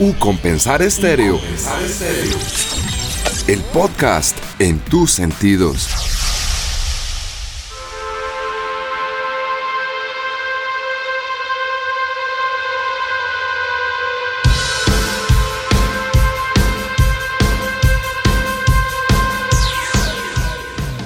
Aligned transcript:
U 0.00 0.14
Compensar 0.14 0.80
Estéreo. 0.80 1.38
El 3.46 3.60
podcast 3.72 4.36
en 4.58 4.78
tus 4.78 5.12
sentidos. 5.12 5.88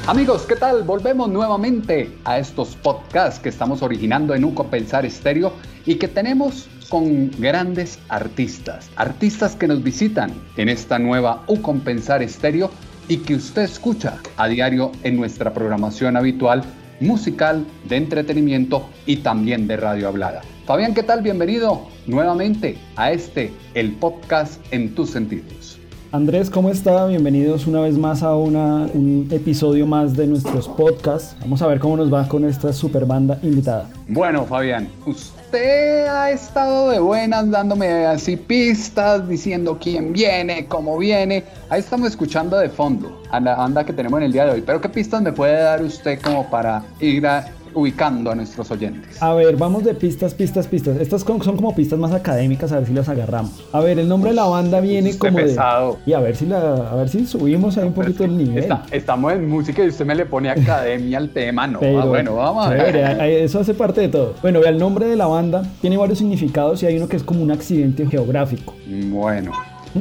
Amigos, 0.07 0.43
¿qué 0.43 0.55
tal? 0.55 0.84
Volvemos 0.84 1.29
nuevamente 1.29 2.16
a 2.25 2.39
estos 2.39 2.77
podcasts 2.77 3.41
que 3.41 3.48
estamos 3.48 3.82
originando 3.82 4.34
en 4.34 4.45
Un 4.45 4.55
Compensar 4.55 5.05
Estéreo 5.05 5.53
y 5.84 5.96
que 5.96 6.07
tenemos 6.07 6.68
con 6.89 7.30
grandes 7.39 7.98
artistas, 8.09 8.91
artistas 8.96 9.56
que 9.56 9.69
nos 9.69 9.83
visitan 9.83 10.33
en 10.56 10.69
esta 10.69 10.98
nueva 10.98 11.45
U 11.47 11.60
Compensar 11.60 12.23
Estéreo 12.23 12.70
y 13.09 13.19
que 13.19 13.34
usted 13.34 13.62
escucha 13.62 14.19
a 14.37 14.48
diario 14.48 14.93
en 15.02 15.16
nuestra 15.16 15.52
programación 15.52 16.16
habitual 16.16 16.62
musical, 17.01 17.66
de 17.88 17.96
entretenimiento 17.96 18.88
y 19.05 19.16
también 19.16 19.66
de 19.66 19.77
radio 19.77 20.09
hablada. 20.09 20.43
Fabián, 20.65 20.95
¿qué 20.95 21.02
tal? 21.02 21.23
Bienvenido 21.23 21.88
nuevamente 22.07 22.79
a 22.96 23.12
este, 23.12 23.52
el 23.74 23.93
podcast 23.93 24.60
en 24.73 24.95
tus 24.95 25.10
sentidos. 25.10 25.66
Andrés, 26.12 26.51
¿cómo 26.51 26.70
está? 26.70 27.06
Bienvenidos 27.06 27.66
una 27.66 27.80
vez 27.80 27.98
más 27.98 28.23
a 28.23 28.34
un 28.37 29.28
episodio 29.30 29.87
más 29.87 30.16
de 30.16 30.27
nuestros 30.27 30.69
podcasts. 30.69 31.37
Vamos 31.41 31.60
a 31.62 31.66
ver 31.66 31.80
cómo 31.80 31.96
nos 31.96 32.12
va 32.12 32.29
con 32.29 32.45
esta 32.45 32.73
super 32.73 33.05
banda 33.05 33.38
invitada. 33.42 33.88
Bueno, 34.09 34.45
Fabián, 34.45 34.88
usted 35.05 36.06
ha 36.06 36.30
estado 36.30 36.91
de 36.91 37.01
buenas 37.01 37.51
dándome 37.51 38.06
así 38.06 38.37
pistas, 38.37 39.29
diciendo 39.29 39.79
quién 39.80 40.12
viene, 40.12 40.66
cómo 40.66 40.96
viene. 40.96 41.42
Ahí 41.71 41.80
estamos 41.80 42.09
escuchando 42.09 42.57
de 42.57 42.68
fondo 42.68 43.21
a 43.30 43.40
la 43.40 43.57
banda 43.57 43.84
que 43.84 43.93
tenemos 43.93 44.18
en 44.18 44.27
el 44.27 44.32
día 44.32 44.45
de 44.45 44.52
hoy. 44.52 44.62
Pero 44.65 44.80
¿qué 44.80 44.88
pistas 44.88 45.23
me 45.23 45.32
puede 45.32 45.60
dar 45.60 45.82
usted 45.82 46.21
como 46.23 46.49
para 46.49 46.84
ir 47.01 47.27
a 47.27 47.49
ubicando 47.77 48.30
a 48.30 48.35
nuestros 48.35 48.71
oyentes? 48.71 49.23
A 49.23 49.35
ver, 49.35 49.57
vamos 49.57 49.85
de 49.85 49.95
pistas, 49.95 50.35
pistas, 50.35 50.66
pistas. 50.66 50.96
Estas 50.96 51.23
son 51.23 51.38
como 51.38 51.74
pistas 51.74 51.99
más 51.99 52.13
académicas, 52.13 52.73
a 52.73 52.79
ver 52.79 52.88
si 52.88 52.95
las 52.95 53.09
agarramos. 53.09 53.52
A 53.73 53.80
ver, 53.80 53.99
el 53.99 54.09
nombre 54.09 54.30
de 54.30 54.37
la 54.37 54.46
banda 54.46 54.80
viene 54.80 55.16
como 55.16 55.37
pesado. 55.37 55.99
de... 56.05 56.10
Y 56.10 56.15
a 56.15 56.21
ver 56.21 56.35
si 56.37 56.46
la, 56.46 56.91
a 56.91 56.95
ver 56.96 57.09
si 57.09 57.27
subimos 57.27 57.77
ahí 57.77 57.87
un 57.87 57.93
poquito 57.93 58.24
el 58.24 58.37
nivel. 58.37 58.66
estamos 58.91 59.33
en 59.33 59.49
música 59.49 59.85
y 59.85 59.88
usted 59.88 60.07
me 60.07 60.15
le 60.15 60.27
pone 60.27 60.51
academia 60.51 61.18
al 61.18 61.30
tema, 61.30 61.66
¿no? 61.66 61.80
Ah, 61.83 62.05
bueno, 62.07 62.35
vamos 62.35 62.66
a 62.66 62.71
ver. 62.71 62.96
Eso 62.96 63.60
hace 63.60 63.74
parte 63.74 64.00
de 64.00 64.09
todo. 64.09 64.34
Bueno, 64.41 64.61
vea, 64.61 64.71
el 64.71 64.78
nombre 64.78 65.06
de 65.06 65.16
la 65.16 65.27
banda 65.27 65.62
tiene 65.81 65.97
varios 65.97 66.19
significados 66.19 66.83
y 66.83 66.87
hay 66.87 66.97
uno 66.97 67.09
que 67.09 67.16
es 67.16 67.22
como 67.22 67.43
un 67.43 67.50
accidente 67.50 68.06
geográfico. 68.06 68.75
Bueno. 69.11 69.53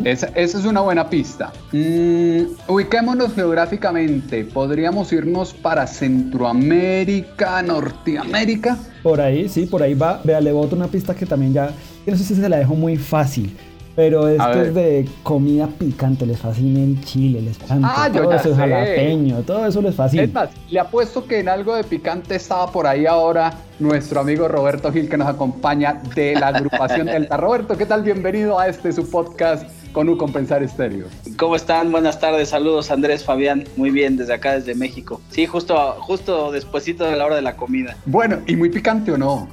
Esa, 0.03 0.27
es 0.35 0.53
una 0.65 0.81
buena 0.81 1.09
pista. 1.09 1.51
Mm, 1.71 2.43
ubiquémonos 2.67 3.33
geográficamente. 3.33 4.43
¿Podríamos 4.43 5.11
irnos 5.13 5.53
para 5.53 5.87
Centroamérica, 5.87 7.61
Norteamérica? 7.61 8.77
Por 9.03 9.21
ahí, 9.21 9.47
sí, 9.47 9.65
por 9.65 9.83
ahí 9.83 9.93
va. 9.93 10.21
Vea, 10.23 10.41
le 10.41 10.51
boto 10.51 10.75
una 10.75 10.87
pista 10.87 11.15
que 11.15 11.25
también 11.25 11.53
ya. 11.53 11.71
No 12.05 12.17
sé 12.17 12.23
si 12.23 12.35
se 12.35 12.49
la 12.49 12.57
dejo 12.57 12.75
muy 12.75 12.97
fácil. 12.97 13.55
Pero 13.95 14.27
esto 14.27 14.61
es 14.61 14.75
de 14.75 15.07
comida 15.23 15.67
picante, 15.67 16.25
les 16.25 16.37
fascina 16.37 16.81
el 16.81 17.01
chile, 17.05 17.41
les 17.41 17.57
fascina 17.57 17.93
ah, 17.95 18.09
todo 18.11 18.33
eso 18.33 18.49
es 18.51 18.57
jalapeño, 18.57 19.37
todo 19.43 19.65
eso 19.65 19.81
les 19.81 19.95
fascina. 19.95 20.23
Es 20.23 20.33
más, 20.33 20.49
le 20.69 20.79
apuesto 20.81 21.25
que 21.25 21.39
en 21.39 21.47
algo 21.47 21.73
de 21.75 21.85
picante 21.85 22.35
estaba 22.35 22.69
por 22.69 22.87
ahí 22.87 23.05
ahora 23.05 23.53
nuestro 23.79 24.19
amigo 24.19 24.49
Roberto 24.49 24.91
Gil 24.91 25.07
que 25.07 25.15
nos 25.15 25.29
acompaña 25.29 26.01
de 26.13 26.33
la 26.35 26.47
agrupación 26.47 27.05
Delta. 27.07 27.37
Roberto, 27.37 27.77
¿qué 27.77 27.85
tal? 27.85 28.03
Bienvenido 28.03 28.59
a 28.59 28.67
este 28.67 28.91
su 28.91 29.09
podcast 29.09 29.65
con 29.95 30.09
un 30.09 30.17
Compensar 30.17 30.61
Estéreo. 30.61 31.05
¿Cómo 31.37 31.55
están? 31.55 31.89
Buenas 31.89 32.19
tardes, 32.19 32.49
saludos 32.49 32.91
Andrés, 32.91 33.23
Fabián, 33.23 33.63
muy 33.77 33.91
bien 33.91 34.17
desde 34.17 34.33
acá, 34.33 34.51
desde 34.51 34.75
México. 34.75 35.21
Sí, 35.29 35.45
justo, 35.45 35.73
justo 36.01 36.51
despuesito 36.51 37.05
de 37.05 37.15
la 37.15 37.25
hora 37.25 37.37
de 37.37 37.41
la 37.41 37.55
comida. 37.55 37.95
Bueno, 38.05 38.39
¿y 38.45 38.57
muy 38.57 38.69
picante 38.69 39.13
o 39.13 39.17
no? 39.17 39.47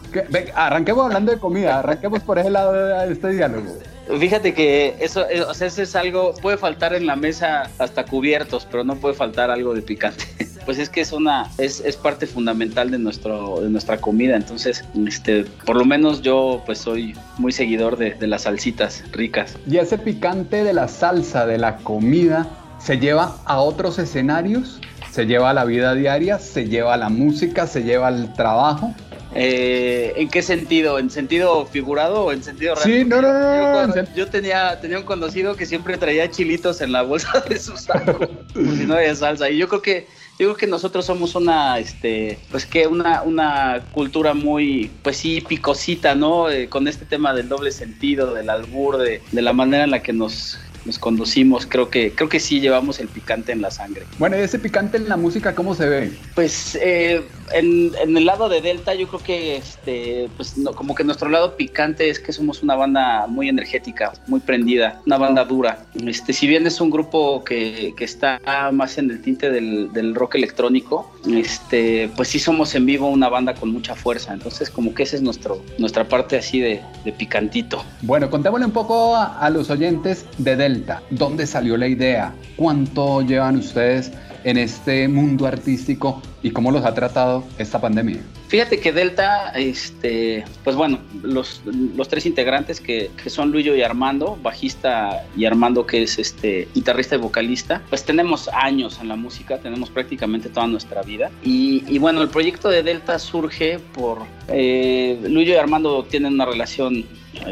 arranquemos 0.57 1.07
hablando 1.07 1.31
de 1.31 1.39
comida, 1.39 1.79
arranquemos 1.79 2.25
por 2.25 2.41
ese 2.41 2.51
lado 2.51 2.73
de 2.73 3.13
este 3.13 3.29
diálogo. 3.29 3.73
Fíjate 4.19 4.53
que 4.53 4.97
eso, 5.01 5.29
eh, 5.29 5.43
o 5.43 5.55
sea, 5.55 5.69
eso 5.69 5.83
es 5.83 5.95
algo, 5.95 6.35
puede 6.35 6.57
faltar 6.57 6.95
en 6.95 7.07
la 7.07 7.17
mesa 7.17 7.71
hasta 7.79 8.05
cubiertos, 8.05 8.67
pero 8.71 8.85
no 8.85 8.97
puede 8.97 9.15
faltar 9.15 9.51
algo 9.51 9.75
de 9.75 9.83
picante. 9.83 10.25
Pues 10.65 10.79
es 10.79 10.89
que 10.89 11.01
es 11.01 11.11
una, 11.11 11.51
es, 11.59 11.81
es 11.81 11.97
parte 11.97 12.25
fundamental 12.25 12.93
de 12.93 12.97
nuestro, 12.97 13.63
de 13.63 13.69
nuestra 13.69 13.97
comida. 14.01 14.37
Entonces, 14.37 14.85
este, 15.09 15.43
por 15.67 15.75
lo 15.75 15.85
menos 15.85 16.23
yo 16.23 16.63
pues 16.65 16.79
soy 16.79 17.17
muy 17.37 17.51
seguidor 17.51 17.97
de, 17.97 18.15
de 18.15 18.27
las 18.29 18.43
salsitas 18.43 19.03
ricas. 19.11 19.59
Y 19.69 19.79
ese 19.79 19.99
picante 19.99 20.63
de 20.63 20.73
la 20.73 20.87
salsa, 20.87 21.47
de 21.47 21.59
la 21.59 21.79
comida, 21.79 22.47
se 22.79 22.99
lleva 22.99 23.39
a 23.45 23.61
otros 23.61 23.99
escenarios, 23.99 24.81
se 25.11 25.27
lleva 25.27 25.51
a 25.51 25.53
la 25.55 25.65
vida 25.65 25.95
diaria, 25.95 26.39
se 26.39 26.69
lleva 26.69 26.95
a 26.95 26.97
la 26.97 27.09
música, 27.09 27.67
se 27.67 27.83
lleva 27.83 28.09
al 28.09 28.33
trabajo. 28.35 28.95
Eh, 29.35 30.13
¿En 30.17 30.29
qué 30.29 30.43
sentido? 30.43 30.99
¿En 30.99 31.11
sentido 31.11 31.65
figurado 31.67 32.25
o 32.25 32.33
en 32.33 32.43
sentido 32.43 32.75
real? 32.75 32.85
Sí, 32.85 33.05
no, 33.05 33.23
no, 33.23 33.87
no. 33.87 34.15
Yo, 34.15 34.29
tenía, 34.29 34.79
tenía 34.81 34.99
un 34.99 35.05
conocido 35.05 35.57
que 35.57 35.67
siempre 35.67 35.97
traía 35.97 36.31
chilitos 36.31 36.81
en 36.81 36.93
la 36.93 37.03
bolsa 37.03 37.41
de 37.49 37.59
su 37.59 37.77
saco, 37.77 38.19
como 38.53 38.73
si 38.73 38.85
no 38.85 38.95
había 38.95 39.15
salsa. 39.15 39.49
Y 39.49 39.59
yo 39.59 39.69
creo 39.69 39.83
que 39.83 40.07
yo 40.39 40.49
creo 40.49 40.57
que 40.57 40.67
nosotros 40.67 41.05
somos 41.05 41.35
una, 41.35 41.79
este, 41.79 42.39
pues 42.51 42.67
que 42.67 42.87
una, 42.87 43.23
una 43.23 43.85
cultura 43.93 44.35
muy, 44.35 44.91
pues 45.03 45.19
sí, 45.19 45.41
picosita, 45.41 46.15
¿no? 46.15 46.51
Eh, 46.51 46.69
con 46.69 46.89
este 46.89 47.05
tema 47.05 47.35
del 47.35 47.49
doble 47.49 47.71
sentido, 47.71 48.35
del 48.35 48.51
albur, 48.51 48.99
de, 48.99 49.23
de 49.31 49.43
la 49.43 49.53
manera 49.53 49.85
en 49.85 49.91
la 49.91 50.03
que 50.03 50.13
nos 50.13 50.59
nos 50.85 50.99
conducimos, 50.99 51.67
creo 51.67 51.91
que, 51.91 52.13
creo 52.13 52.29
que 52.29 52.41
sí 52.41 52.61
llevamos 52.61 53.01
el 53.01 53.09
picante 53.09 53.53
en 53.53 53.63
la 53.63 53.71
sangre. 53.71 54.05
Bueno, 54.19 54.37
¿y 54.37 54.41
ese 54.41 54.59
picante 54.59 54.97
en 54.97 55.09
la 55.09 55.17
música 55.17 55.55
cómo 55.55 55.75
se 55.75 55.89
ve? 55.89 56.13
Pues 56.35 56.77
eh, 56.81 57.23
en, 57.53 57.93
el 58.17 58.25
lado 58.25 58.49
de 58.49 58.61
Delta 58.61 58.95
yo 58.95 59.09
creo 59.09 59.23
que 59.23 59.57
este, 59.57 60.29
pues 60.37 60.55
como 60.75 60.95
que 60.95 61.05
nuestro 61.05 61.29
lado 61.29 61.57
picante 61.57 62.09
es 62.09 62.19
que 62.19 62.33
somos 62.33 62.63
una 62.63 62.75
banda 62.75 63.27
muy 63.27 63.49
energética, 63.49 64.13
muy 64.27 64.41
prendida, 64.41 65.01
una 65.07 65.19
banda 65.19 65.45
dura. 65.45 65.85
Este, 66.07 66.33
si 66.33 66.47
bien 66.47 66.67
es 66.67 66.81
un 66.81 66.91
grupo 66.91 67.45
que, 67.45 67.95
que 67.97 68.05
está 68.05 68.41
más 68.73 68.99
en 68.99 69.11
el 69.11 69.23
tinte 69.23 69.51
del, 69.51 69.93
del, 69.93 70.15
rock 70.15 70.35
electrónico, 70.35 71.11
este, 71.33 72.11
pues 72.17 72.29
sí 72.29 72.39
somos 72.39 72.75
en 72.75 72.87
vivo 72.87 73.09
una 73.09 73.29
banda 73.29 73.55
con 73.55 73.71
mucha 73.73 73.95
fuerza. 73.95 74.33
Entonces 74.33 74.71
como 74.71 74.95
que 74.95 75.05
esa 75.05 75.17
es 75.17 75.23
nuestro, 75.23 75.63
nuestra 75.79 76.09
parte 76.09 76.37
así 76.37 76.61
de, 76.61 76.83
de 77.05 77.13
picantito. 77.13 77.85
Bueno, 78.03 78.31
contémosle 78.31 78.67
un 78.67 78.73
poco 78.73 79.15
a, 79.17 79.39
a 79.39 79.51
los 79.51 79.71
oyentes 79.71 80.27
de 80.39 80.57
Delta 80.57 80.72
¿Dónde 81.11 81.47
salió 81.47 81.77
la 81.77 81.89
idea? 81.89 82.35
¿Cuánto 82.57 83.23
llevan 83.23 83.57
ustedes 83.57 84.13
en 84.45 84.57
este 84.57 85.09
mundo 85.09 85.47
artístico 85.47 86.23
y 86.43 86.51
cómo 86.51 86.71
los 86.71 86.85
ha 86.85 86.95
tratado 86.95 87.45
esta 87.59 87.81
pandemia? 87.81 88.21
Fíjate 88.49 88.81
que 88.81 88.93
Delta, 88.93 89.51
este, 89.55 90.45
pues 90.63 90.77
bueno, 90.77 90.99
los, 91.23 91.63
los 91.65 92.07
tres 92.09 92.27
integrantes 92.27 92.83
que, 92.83 93.11
que, 93.23 93.31
son 93.31 93.51
Luyo 93.51 93.75
y 93.75 93.83
Armando, 93.83 94.39
bajista 94.43 95.25
y 95.35 95.47
Armando 95.47 95.87
que 95.87 96.03
es 96.03 96.19
este 96.19 96.69
guitarrista 96.75 97.15
y 97.15 97.19
vocalista, 97.19 97.81
pues 97.89 98.05
tenemos 98.05 98.49
años 98.53 98.99
en 99.01 99.09
la 99.09 99.17
música, 99.17 99.59
tenemos 99.59 99.89
prácticamente 99.89 100.51
toda 100.51 100.67
nuestra 100.67 101.01
vida. 101.03 101.31
Y, 101.43 101.83
y 101.89 101.99
bueno, 101.99 102.21
el 102.21 102.29
proyecto 102.29 102.69
de 102.69 102.83
Delta 102.83 103.19
surge 103.19 103.79
por 103.79 104.19
eh, 104.49 105.19
Luyo 105.23 105.55
y 105.55 105.57
Armando 105.57 106.05
tienen 106.05 106.35
una 106.35 106.45
relación 106.45 107.07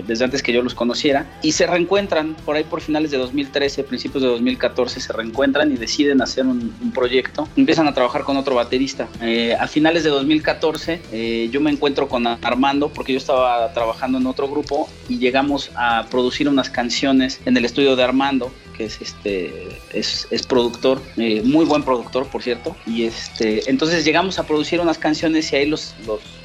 desde 0.07 0.25
antes 0.25 0.43
que 0.43 0.53
yo 0.53 0.63
los 0.63 0.75
conociera, 0.75 1.27
y 1.43 1.53
se 1.53 1.67
reencuentran 1.67 2.35
por 2.45 2.57
ahí 2.57 2.65
por 2.65 2.81
finales 2.81 3.11
de 3.11 3.19
2013, 3.19 3.85
principios 3.85 4.23
de 4.23 4.29
2014, 4.29 5.01
se 5.01 5.13
reencuentran 5.13 5.73
y 5.73 5.77
deciden 5.77 6.23
hacer 6.23 6.47
un, 6.47 6.71
proyecto. 6.95 7.49
Empiezan 7.57 7.87
a 7.87 7.95
trabajar 7.95 8.25
con 8.25 8.37
otro 8.37 8.57
baterista. 8.57 9.09
Eh, 9.23 9.55
a 9.59 9.67
finales 9.69 10.03
de 10.03 10.11
2014 10.11 11.01
eh, 11.13 11.49
yo 11.53 11.61
me 11.61 11.71
encuentro 11.71 12.09
con 12.09 12.27
Armando 12.27 12.89
porque 12.89 13.13
yo 13.13 13.19
estaba 13.19 13.73
trabajando 13.73 14.19
en 14.19 14.27
otro 14.27 14.49
grupo 14.49 14.89
y 15.09 15.19
llegamos 15.19 15.71
a 15.77 16.07
producir 16.11 16.49
unas 16.49 16.69
canciones 16.69 17.41
en 17.45 17.57
el 17.57 17.65
estudio 17.65 17.97
de 17.97 18.03
Armando 18.03 18.51
que 18.77 18.87
es 18.87 19.01
este 19.03 19.69
es, 19.93 20.27
productor, 20.49 21.03
muy 21.17 21.67
buen 21.67 21.83
productor 21.83 22.27
por 22.29 22.43
cierto, 22.43 22.75
y 22.87 23.05
este 23.05 23.69
entonces 23.71 24.07
llegamos 24.07 24.39
a 24.39 24.47
producir 24.47 24.81
unas 24.81 24.97
canciones 24.97 25.53
y 25.53 25.57
ahí 25.57 25.67
los, 25.67 25.95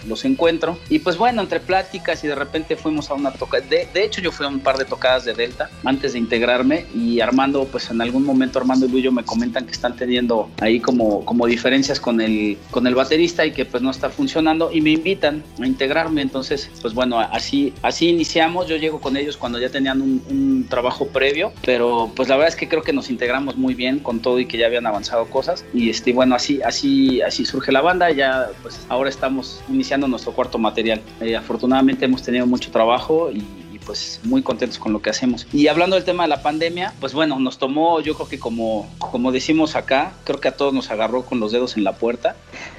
los 0.07 0.25
encuentro. 0.25 0.77
Y 0.89 0.99
pues 0.99 1.17
bueno, 1.17 1.41
entre 1.41 1.59
pláticas 1.59 2.23
y 2.23 2.27
de 2.27 2.35
repente 2.35 2.75
fuimos 2.75 3.09
a 3.09 3.13
una 3.13 3.31
toca 3.31 3.59
de, 3.61 3.87
de, 3.93 4.03
hecho 4.03 4.21
yo 4.21 4.31
fui 4.31 4.45
a 4.45 4.49
un 4.49 4.59
par 4.59 4.77
de 4.77 4.85
tocadas 4.85 5.25
de 5.25 5.33
Delta 5.33 5.69
antes 5.83 6.13
de 6.13 6.19
integrarme 6.19 6.85
y 6.93 7.19
Armando 7.19 7.65
pues 7.65 7.89
en 7.89 8.01
algún 8.01 8.23
momento 8.23 8.59
Armando 8.59 8.85
y 8.85 8.89
Luyo 8.89 9.11
me 9.11 9.23
comentan 9.23 9.65
que 9.65 9.71
están 9.71 9.95
teniendo 9.95 10.49
ahí 10.61 10.79
como, 10.79 11.23
como 11.25 11.47
diferencias 11.47 11.99
con 11.99 12.21
el, 12.21 12.57
con 12.71 12.87
el 12.87 12.95
baterista 12.95 13.45
y 13.45 13.51
que 13.51 13.65
pues 13.65 13.81
no 13.81 13.91
está 13.91 14.09
funcionando 14.09 14.71
y 14.71 14.81
me 14.81 14.91
invitan 14.91 15.43
a 15.61 15.67
integrarme. 15.67 16.21
Entonces 16.21 16.69
pues 16.81 16.93
bueno 16.93 17.19
así, 17.19 17.73
así 17.81 18.09
iniciamos, 18.09 18.67
yo 18.67 18.75
llego 18.77 18.99
con 18.99 19.17
ellos 19.17 19.37
cuando 19.37 19.59
ya 19.59 19.69
tenían 19.69 20.01
un, 20.01 20.23
un 20.29 20.67
trabajo 20.69 21.07
previo 21.07 21.53
pero 21.63 22.11
pues 22.15 22.29
la 22.29 22.35
verdad 22.35 22.49
es 22.49 22.55
que 22.55 22.67
creo 22.67 22.83
que 22.83 22.93
nos 22.93 23.09
integramos 23.09 23.57
muy 23.57 23.73
bien 23.73 23.99
con 23.99 24.19
todo 24.21 24.39
y 24.39 24.45
que 24.45 24.57
ya 24.57 24.67
habían 24.67 24.85
avanzado 24.85 25.25
cosas. 25.25 25.65
Y 25.73 25.89
este 25.89 26.13
bueno 26.13 26.35
así 26.35 26.61
así 26.63 27.21
así 27.21 27.45
surge 27.45 27.71
la 27.71 27.81
banda. 27.81 28.11
Ya 28.11 28.49
pues 28.61 28.85
ahora 28.89 29.09
estamos 29.09 29.61
iniciando 29.69 29.94
nuestro 29.97 30.31
cuarto 30.33 30.57
material. 30.57 31.01
Eh, 31.21 31.35
afortunadamente 31.35 32.05
hemos 32.05 32.21
tenido 32.21 32.45
mucho 32.45 32.71
trabajo 32.71 33.31
y, 33.31 33.43
pues 33.85 34.19
muy 34.23 34.41
contentos 34.41 34.79
con 34.79 34.93
lo 34.93 35.01
que 35.01 35.09
hacemos. 35.09 35.47
Y 35.53 35.67
hablando 35.67 35.95
del 35.95 36.05
tema 36.05 36.23
de 36.23 36.29
la 36.29 36.41
pandemia, 36.41 36.93
pues 36.99 37.13
bueno, 37.13 37.39
nos 37.39 37.57
tomó, 37.57 38.01
yo 38.01 38.15
creo 38.15 38.27
que 38.27 38.39
como, 38.39 38.89
como 38.99 39.31
decimos 39.31 39.75
acá, 39.75 40.13
creo 40.23 40.39
que 40.39 40.47
a 40.47 40.57
todos 40.57 40.73
nos 40.73 40.91
agarró 40.91 41.25
con 41.25 41.39
los 41.39 41.51
dedos 41.51 41.77
en 41.77 41.83
la 41.83 41.93
puerta. 41.93 42.35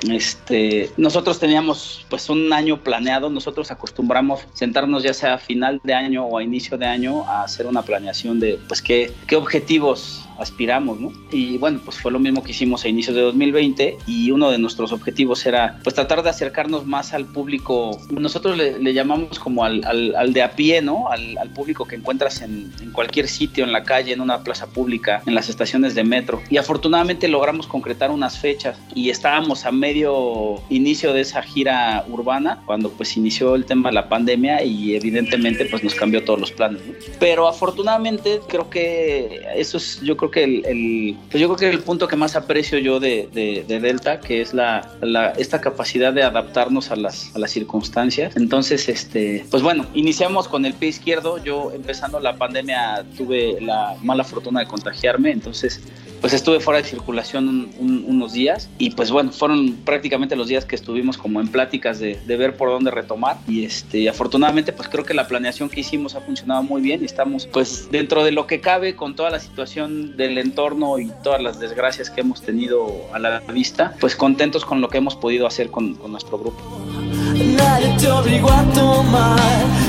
Este, 0.09 0.91
nosotros 0.97 1.39
teníamos 1.39 2.05
pues 2.09 2.29
un 2.29 2.53
año 2.53 2.83
planeado, 2.83 3.31
nosotros 3.31 3.71
acostumbramos 3.71 4.41
sentarnos 4.55 5.03
ya 5.03 5.15
sea 5.15 5.35
a 5.35 5.39
final 5.39 5.81
de 5.85 5.95
año 5.95 6.25
o 6.25 6.39
a 6.39 6.43
inicio 6.43 6.77
de 6.79 6.87
año 6.87 7.25
a 7.29 7.45
hacer 7.45 7.67
una 7.67 7.83
planeación 7.83 8.41
de 8.41 8.59
pues 8.69 8.83
qué, 8.83 9.13
qué 9.27 9.37
objetivos 9.37 10.27
aspiramos, 10.39 11.01
¿no? 11.01 11.13
Y 11.31 11.59
bueno, 11.59 11.81
pues 11.85 11.99
fue 11.99 12.13
lo 12.13 12.19
mismo 12.19 12.43
que 12.43 12.51
hicimos 12.51 12.85
a 12.85 12.89
inicios 12.89 13.17
de 13.17 13.23
2020 13.23 13.99
y 14.07 14.31
uno 14.31 14.51
de 14.51 14.59
nuestros 14.59 14.93
objetivos 14.93 15.45
era 15.47 15.79
pues 15.83 15.95
tratar 15.95 16.23
de 16.23 16.31
acercarnos 16.31 16.87
más 16.87 17.15
al 17.15 17.27
público, 17.27 17.99
nosotros 18.11 18.57
le, 18.57 18.93
llamamos 18.93 19.39
como 19.39 19.65
al, 19.65 19.85
al, 19.85 20.33
de 20.33 20.43
a 20.43 20.53
pie, 20.53 20.83
¿no? 20.83 20.96
Al, 21.11 21.39
al 21.39 21.51
público 21.51 21.85
que 21.85 21.97
encuentras 21.97 22.43
en, 22.43 22.73
en, 22.81 22.93
cualquier 22.93 23.29
sitio, 23.29 23.65
en 23.65 23.73
la 23.73 23.83
calle, 23.83 24.13
en 24.13 24.21
una 24.21 24.43
plaza 24.43 24.67
pública, 24.67 25.23
en 25.27 25.35
las 25.35 25.49
estaciones 25.49 25.95
de 25.95 26.05
metro. 26.05 26.43
Y 26.51 26.57
afortunadamente 26.57 27.29
logramos 27.29 27.67
concretar 27.67 28.11
unas 28.11 28.39
fechas 28.39 28.79
y 28.95 29.11
estábamos 29.11 29.65
a 29.65 29.73
medio 29.73 30.63
inicio 30.71 31.13
de 31.13 31.21
esa 31.21 31.43
gira 31.43 32.05
urbana 32.09 32.63
cuando 32.67 32.91
pues 32.91 33.17
inició 33.17 33.55
el 33.55 33.65
tema 33.65 33.91
de 33.91 33.95
la 33.95 34.09
pandemia 34.09 34.63
y 34.63 34.97
evidentemente 34.97 35.67
pues 35.67 35.85
nos 35.85 35.95
cambió 35.95 36.25
todos 36.25 36.41
los 36.41 36.53
planes, 36.53 36.81
¿no? 36.87 36.95
Pero 37.21 37.49
afortunadamente 37.49 38.41
creo 38.49 38.71
que 38.71 39.43
eso 39.55 39.77
es, 39.77 40.01
yo 40.03 40.17
creo 40.17 40.31
que 40.31 40.45
el, 40.45 41.17
pues 41.31 41.41
yo 41.41 41.49
creo 41.49 41.57
que 41.57 41.77
el 41.77 41.83
punto 41.83 42.09
que 42.09 42.17
más 42.17 42.37
aprecio 42.37 42.79
yo 42.79 43.01
de, 43.01 43.29
Delta, 43.67 44.21
que 44.21 44.41
es 44.41 44.55
la, 44.55 44.89
esta 45.37 45.61
capacidad 45.61 46.13
de 46.13 46.23
adaptarnos 46.23 46.91
a 46.91 46.97
las, 46.97 47.35
a 47.35 47.39
las 47.39 47.51
circunstancias. 47.51 48.37
Entonces, 48.37 48.89
este, 48.89 49.45
pues 49.51 49.63
bueno, 49.63 49.87
iniciamos 49.95 50.49
con 50.49 50.65
el 50.65 50.75
pie 50.75 50.86
izquierdo. 50.89 51.43
Yo 51.43 51.73
empezando 51.73 52.21
la 52.21 52.37
pandemia 52.37 53.05
tuve 53.17 53.61
la 53.61 53.97
mala 54.03 54.25
fortuna 54.25 54.61
de 54.61 54.67
contagiarme, 54.67 55.31
entonces 55.31 55.81
pues 56.21 56.33
estuve 56.33 56.61
fuera 56.61 56.81
de 56.81 56.89
circulación 56.89 57.71
unos 57.79 58.33
días 58.33 58.69
y 58.79 58.91
pues 58.91 59.11
bueno, 59.11 59.33
fueron 59.33 59.77
prácticamente 59.85 60.37
los 60.37 60.49
días 60.49 60.65
que 60.65 60.75
estuvimos 60.75 61.19
como 61.19 61.41
en 61.41 61.49
pláticas 61.49 61.99
de, 61.99 62.19
ver 62.27 62.57
por 62.57 62.69
dónde 62.69 62.91
retomar 62.91 63.39
y 63.47 63.65
este, 63.65 64.09
afortunadamente 64.09 64.73
pues 64.73 64.89
creo 64.89 65.05
que 65.05 65.15
la 65.15 65.27
planeación 65.27 65.69
que 65.69 65.81
hicimos 65.81 66.15
ha 66.15 66.21
funcionado 66.21 66.63
muy 66.63 66.83
bien 66.83 67.03
y 67.03 67.05
estamos 67.05 67.47
pues 67.47 67.89
dentro 67.91 68.25
de 68.25 68.33
lo 68.33 68.47
que 68.47 68.61
cabe 68.61 68.97
con 68.97 69.17
toda 69.17 69.31
la 69.31 69.41
situación 69.41 70.17
del 70.17 70.39
entorno 70.39 70.99
y 70.99 71.11
todas 71.23 71.43
las 71.43 71.61
desgracias 71.61 72.11
que 72.11 72.21
hemos 72.21 72.43
tenido 72.43 72.93
a 73.13 73.19
la 73.19 73.41
vista, 73.53 73.95
pues 74.01 74.17
contentos 74.17 74.65
con 74.65 74.81
lo 74.81 74.89
que 74.89 74.99
hemos 74.99 75.17
podido 75.17 75.47
hacer 75.47 75.71
con, 75.71 75.95
con 75.95 76.13
nuestro 76.13 76.39
grupo. 76.39 77.26
Nadie 77.57 77.97
te 77.99 78.11
obligó 78.11 78.51
a 78.51 78.63
tomar 78.75 79.39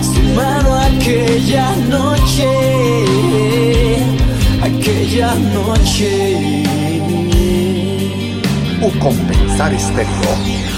su 0.02 0.22
mano 0.36 0.76
aquella 0.76 1.76
noche 1.90 3.08
aquella 4.62 5.36
noche. 5.36 6.64
O 8.82 8.92
compensar 9.00 9.74
estéreo. 9.74 10.77